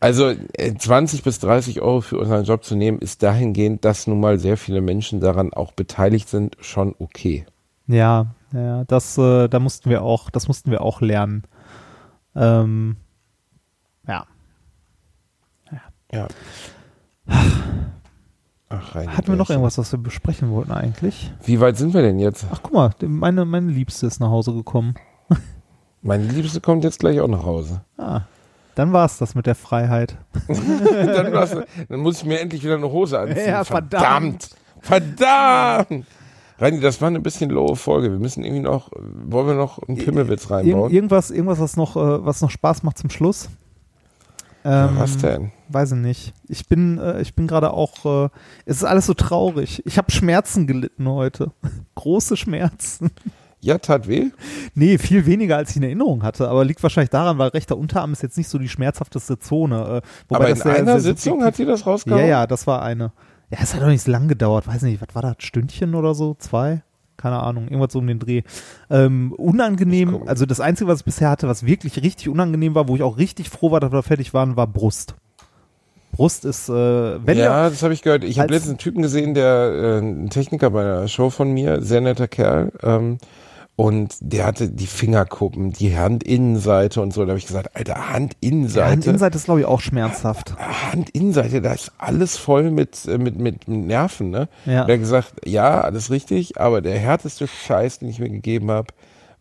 [0.00, 4.20] Also äh, 20 bis 30 Euro für unseren Job zu nehmen, ist dahingehend, dass nun
[4.20, 7.46] mal sehr viele Menschen daran auch beteiligt sind, schon okay.
[7.86, 11.44] Ja, ja, das, äh, da mussten wir auch, das mussten wir auch lernen.
[12.37, 12.97] Ähm,
[14.07, 14.26] ja.
[16.12, 16.28] Ja.
[18.68, 21.32] Ach, rein Hatten wir noch irgendwas, was wir besprechen wollten eigentlich?
[21.45, 22.47] Wie weit sind wir denn jetzt?
[22.53, 24.95] Ach, guck mal, meine, meine Liebste ist nach Hause gekommen.
[26.03, 27.80] Meine Liebste kommt jetzt gleich auch nach Hause.
[27.99, 28.20] Ah,
[28.76, 30.16] dann war's das mit der Freiheit.
[30.47, 33.49] dann, dann muss ich mir endlich wieder eine Hose anziehen.
[33.49, 34.51] Ja, verdammt.
[34.80, 36.07] Verdammt.
[36.59, 38.11] Reini, das war eine bisschen lowe Folge.
[38.11, 40.90] Wir müssen irgendwie noch, wollen wir noch einen Pimmelwitz reinbauen?
[40.92, 43.48] irgendwas, irgendwas, was noch, äh, was noch Spaß macht zum Schluss.
[44.64, 45.52] Ähm, was denn?
[45.68, 46.34] Weiß ich nicht.
[46.48, 48.28] Ich bin, äh, ich bin gerade auch, äh,
[48.64, 49.82] es ist alles so traurig.
[49.86, 51.52] Ich habe Schmerzen gelitten heute.
[51.94, 53.11] Große Schmerzen.
[53.61, 54.30] Ja, tat weh?
[54.74, 56.48] Nee, viel weniger, als ich in Erinnerung hatte.
[56.48, 60.02] Aber liegt wahrscheinlich daran, weil rechter Unterarm ist jetzt nicht so die schmerzhafteste Zone.
[60.02, 62.22] Äh, Aber in einer Sitzung hat sie das rausgehauen?
[62.22, 63.12] Ja, ja, das war eine.
[63.51, 64.66] Ja, es hat doch nicht so lang gedauert.
[64.66, 65.36] Weiß nicht, was war das?
[65.38, 66.34] Stündchen oder so?
[66.38, 66.82] Zwei?
[67.16, 67.68] Keine Ahnung.
[67.68, 68.42] Irgendwas so um den Dreh.
[68.90, 72.97] Ähm, unangenehm, also das Einzige, was ich bisher hatte, was wirklich richtig unangenehm war, wo
[72.97, 75.14] ich auch richtig froh war, dass wir fertig waren, war Brust.
[76.12, 78.24] Brust ist, äh, wenn ja, das habe ich gehört.
[78.24, 81.82] Ich habe letztens einen Typen gesehen, der äh, ein Techniker bei einer Show von mir,
[81.82, 83.18] sehr netter Kerl, ähm,
[83.77, 87.22] und der hatte die Fingerkuppen, die Handinnenseite und so.
[87.24, 89.11] Da habe ich gesagt, Alter, ja, Handinnenseite.
[89.11, 90.55] Innenseite ist, glaube ich, auch schmerzhaft.
[90.59, 94.49] Handinnenseite, da ist alles voll mit, äh, mit, mit Nerven, ne?
[94.64, 94.85] Ja.
[94.85, 98.89] Der hat gesagt, ja, alles richtig, aber der härteste Scheiß, den ich mir gegeben habe,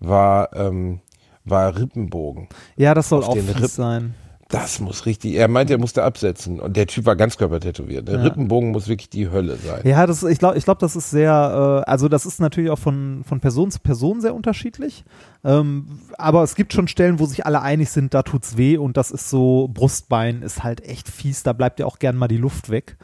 [0.01, 0.99] war, ähm,
[1.45, 2.49] war Rippenbogen.
[2.75, 4.15] Ja, das soll auch fies sein.
[4.55, 6.61] Das muss richtig, er meinte, er musste absetzen.
[6.61, 8.07] Und der Typ war ganzkörper tätowiert.
[8.07, 8.21] Der Ja.
[8.21, 9.81] Rippenbogen muss wirklich die Hölle sein.
[9.83, 12.79] Ja, das, ich glaube, ich glaub, das ist sehr, äh, also das ist natürlich auch
[12.79, 15.03] von, von Person zu Person sehr unterschiedlich.
[15.43, 18.95] Ähm, aber es gibt schon Stellen, wo sich alle einig sind, da tut's weh und
[18.95, 22.37] das ist so, Brustbein ist halt echt fies, da bleibt ja auch gern mal die
[22.37, 22.95] Luft weg.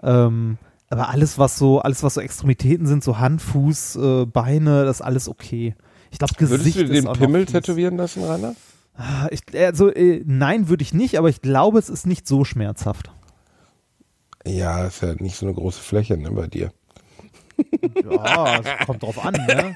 [0.00, 0.58] Ähm,
[0.90, 5.00] aber alles, was so, alles, was so Extremitäten sind, so Hand, Fuß, äh, Beine, das
[5.00, 5.74] ist alles okay.
[6.12, 8.54] Ich glaube, Würdest Gesicht du dir ist den Pimmel tätowieren lassen, Rainer?
[8.96, 12.44] Ah, Ich, also, äh, nein, würde ich nicht, aber ich glaube, es ist nicht so
[12.44, 13.10] schmerzhaft.
[14.46, 16.72] Ja, ist ja nicht so eine große Fläche, ne, bei dir.
[18.10, 19.74] Ja, es kommt drauf an, ne?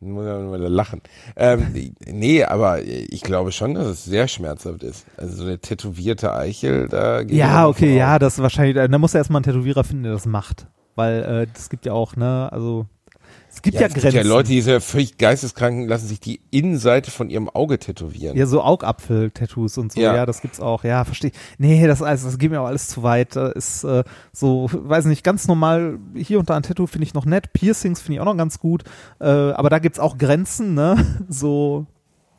[0.00, 1.00] Muss ja nur lachen.
[1.36, 5.06] Ähm, nee, aber ich glaube schon, dass es sehr schmerzhaft ist.
[5.16, 9.14] Also so eine tätowierte Eichel, da geht Ja, okay, ja, das ist wahrscheinlich, da muss
[9.14, 10.66] er erstmal einen Tätowierer finden, der das macht.
[10.94, 12.86] weil äh, das gibt ja auch, ne, also
[13.48, 14.16] es gibt Ja, ja, es gibt Grenzen.
[14.18, 18.36] ja Leute, die sind ja völlig geisteskranken, lassen sich die Innenseite von ihrem Auge tätowieren.
[18.36, 20.14] Ja, so Augapfel-Tattoos und so, ja.
[20.14, 20.26] Ja.
[20.26, 20.84] das gibt's auch.
[20.84, 21.30] Ja, verstehe.
[21.58, 23.34] Nee, das, also, das geht mir auch alles zu weit.
[23.36, 27.14] Das ist äh, so, weiß nicht, ganz normal, hier und da ein Tattoo finde ich
[27.14, 27.52] noch nett.
[27.52, 28.84] Piercings finde ich auch noch ganz gut.
[29.20, 30.96] Äh, aber da gibt's auch Grenzen, ne?
[31.28, 31.86] So,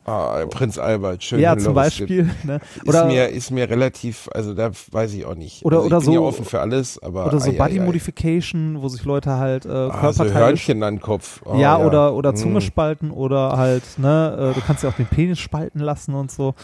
[0.08, 1.40] Ah, Prinz Albert, schön.
[1.40, 2.30] ja, zum Beispiel.
[2.44, 2.60] Ne?
[2.76, 5.64] Ist Oder, mir, ist mir relativ, also da weiß ich auch nicht.
[5.64, 7.26] Oder- also ich oder bin so- ja offen für alles, aber.
[7.26, 7.84] oder so ei, Body ei.
[7.84, 11.42] Modification, wo sich Leute halt äh, Ah, so Körperteile Hörnchen an den Kopf.
[11.44, 12.36] Oh, ja, oder, oder Hm.
[12.36, 16.30] Zunge spalten oder halt, ne, äh, du kannst ja auch den Penis spalten lassen und
[16.30, 16.54] so.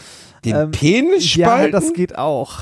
[0.43, 1.71] Den ähm, Penis Ja, spalten?
[1.71, 2.61] das geht auch.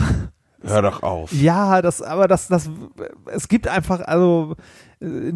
[0.65, 1.31] Hör doch auf.
[1.33, 2.69] Ja, das, aber das, das,
[3.33, 4.55] es gibt einfach, also,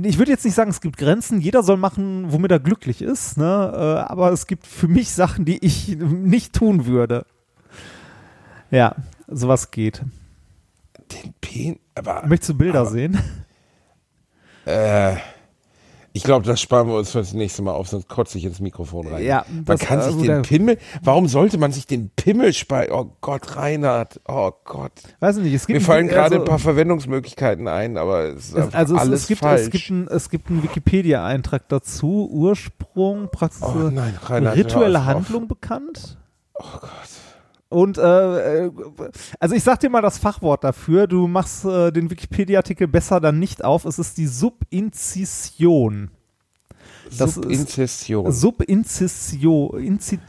[0.03, 3.37] ich würde jetzt nicht sagen, es gibt Grenzen, jeder soll machen, womit er glücklich ist,
[3.37, 7.25] ne, äh, aber es gibt für mich Sachen, die ich nicht tun würde.
[8.71, 8.95] Ja,
[9.27, 10.01] sowas geht.
[11.11, 13.17] Den Penis, aber, Möchtest du Bilder Aber- sehen?
[14.65, 15.15] äh,
[16.17, 18.59] ich glaube, das sparen wir uns für das nächste Mal auf, sonst kotze ich ins
[18.59, 19.23] Mikrofon rein.
[19.23, 22.91] Ja, man kann sich also den Pimmel, warum sollte man sich den Pimmel spalten?
[22.91, 24.93] Oh Gott, Reinhard, oh Gott.
[25.19, 28.49] Weiß ich nicht, es gibt Mir fallen gerade also, ein paar Verwendungsmöglichkeiten ein, aber es
[28.49, 29.61] ist also es, alles es gibt, falsch.
[29.61, 35.05] es gibt ein, es gibt einen Wikipedia-Eintrag dazu, Ursprung, Praxis, oh nein, Reinhard, rituelle.
[35.05, 36.17] Handlung bekannt.
[36.55, 36.89] Oh Gott.
[37.69, 38.71] Und äh, äh,
[39.39, 41.07] also ich sag dir mal das Fachwort dafür.
[41.07, 43.83] Du machst äh, den Wikipedia-Artikel besser dann nicht auf.
[43.85, 46.11] Es ist die Subinzision.
[47.09, 48.31] Das ist- Subinzession.
[48.31, 49.79] Subinzision.
[49.83, 50.19] Inzi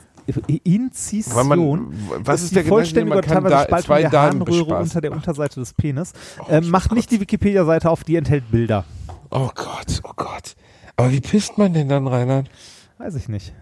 [0.62, 1.92] Inzision Weil man,
[2.26, 4.82] was ist, die der Gedanke, vollständige oder teilweise da Spaltung der Harnröhre bespaßen.
[4.82, 6.12] unter der Unterseite des Penis.
[6.40, 8.84] Oh, äh, macht nicht die Wikipedia-Seite auf, die enthält Bilder.
[9.30, 10.54] Oh Gott, oh Gott.
[10.96, 12.50] Aber wie pisst man denn dann, Reinhard?
[12.98, 13.54] Weiß ich nicht.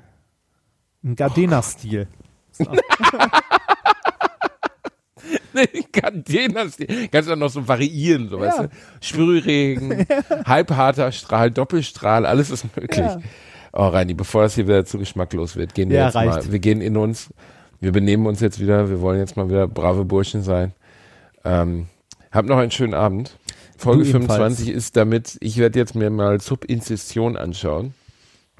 [1.05, 2.09] Ein Gardena-Stil.
[2.59, 2.67] Nee,
[5.93, 6.77] kann den das,
[7.11, 8.67] kannst du dann noch so variieren, so, weißt Ja.
[8.67, 8.71] du?
[9.01, 10.07] Sprühregen,
[10.45, 12.99] halbharter Strahl, Doppelstrahl, alles ist möglich.
[12.99, 13.21] Ja.
[13.73, 16.47] Oh, Reini, bevor das hier wieder zu geschmacklos wird, gehen wir Ja, jetzt reicht.
[16.47, 17.29] mal, wir gehen in uns,
[17.81, 20.73] wir benehmen uns jetzt wieder, wir wollen jetzt mal wieder brave Burschen sein.
[21.45, 21.87] Ähm,
[22.33, 23.37] hab noch einen schönen Abend.
[23.79, 24.57] Folge Du ebenfalls.
[24.57, 27.93] 25 ist damit, ich werde jetzt mir mal Subinzestion anschauen.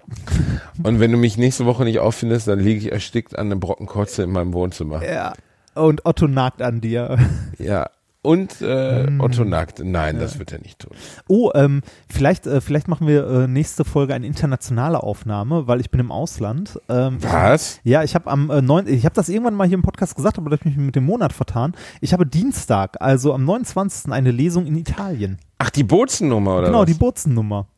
[0.83, 3.87] Und wenn du mich nächste Woche nicht auffindest, dann liege ich erstickt an einem Brocken
[3.87, 5.03] Kotze in meinem Wohnzimmer.
[5.05, 5.33] Ja.
[5.77, 7.19] Und Otto nagt an dir.
[7.59, 7.91] Ja.
[8.23, 9.21] Und äh, Mm.
[9.21, 9.79] Otto nackt.
[9.85, 10.91] Nein, das wird er nicht tun.
[11.29, 15.93] Oh, ähm, vielleicht, äh, vielleicht machen wir äh, nächste Folge eine internationale Aufnahme, weil ich
[15.93, 16.81] bin im Ausland.
[16.89, 17.79] Ähm, Was?
[17.85, 20.39] Ja, ich habe am äh, 9, ich habe das irgendwann mal hier im Podcast gesagt,
[20.39, 21.75] aber da habe ich mich mit dem Monat vertan.
[22.01, 24.11] Ich habe Dienstag, also am 29.
[24.11, 25.39] eine Lesung in Italien.
[25.59, 26.87] Ach, die Bootsennummer oder genau, was?
[26.87, 27.69] die Bootsen-Nummer.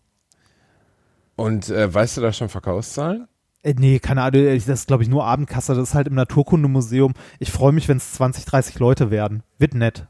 [1.37, 3.29] Und äh, weißt du da schon Verkaufszahlen?
[3.63, 7.15] Äh, nee, keine Ahnung, das ist glaube ich nur Abendkasse, das ist halt im Naturkundemuseum.
[7.39, 9.43] Ich freue mich, wenn es 20, 30 Leute werden.
[9.59, 10.07] Wird nett.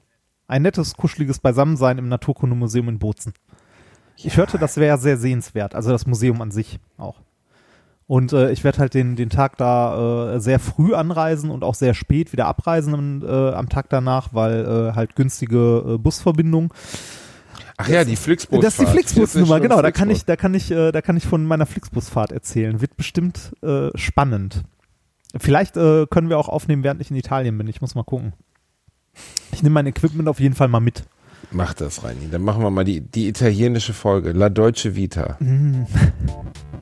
[0.46, 3.34] Ein nettes, kuscheliges Beisammensein im Naturkundemuseum in Bozen.
[4.16, 7.20] Ich hörte, das wäre sehr sehenswert, also das Museum an sich auch.
[8.09, 11.74] Und äh, ich werde halt den, den Tag da äh, sehr früh anreisen und auch
[11.74, 16.72] sehr spät wieder abreisen am, äh, am Tag danach, weil äh, halt günstige äh, Busverbindung.
[17.81, 18.61] Ach ja, die Flixbus.
[18.61, 19.79] Das ist die Flixbus-Nummer, genau.
[19.79, 19.83] Flixbus.
[19.83, 22.81] Da kann ich, da kann ich, äh, da kann ich von meiner Flixbus-Fahrt erzählen.
[22.81, 24.64] Wird bestimmt äh, spannend.
[25.37, 27.68] Vielleicht äh, können wir auch aufnehmen, während ich in Italien bin.
[27.68, 28.33] Ich muss mal gucken.
[29.53, 31.05] Ich nehme mein Equipment auf jeden Fall mal mit.
[31.53, 32.29] Mach das, Reini.
[32.31, 34.33] Dann machen wir mal die, die italienische Folge.
[34.33, 35.37] La Deutsche Vita.
[35.39, 35.87] Mm.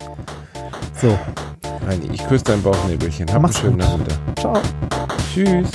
[1.00, 1.18] so.
[1.86, 3.30] Reini, ich küsse dein Bauchnebelchen.
[3.30, 4.38] Hab Mach's einen schönen gut.
[4.38, 4.62] Ciao.
[5.34, 5.70] Tschüss.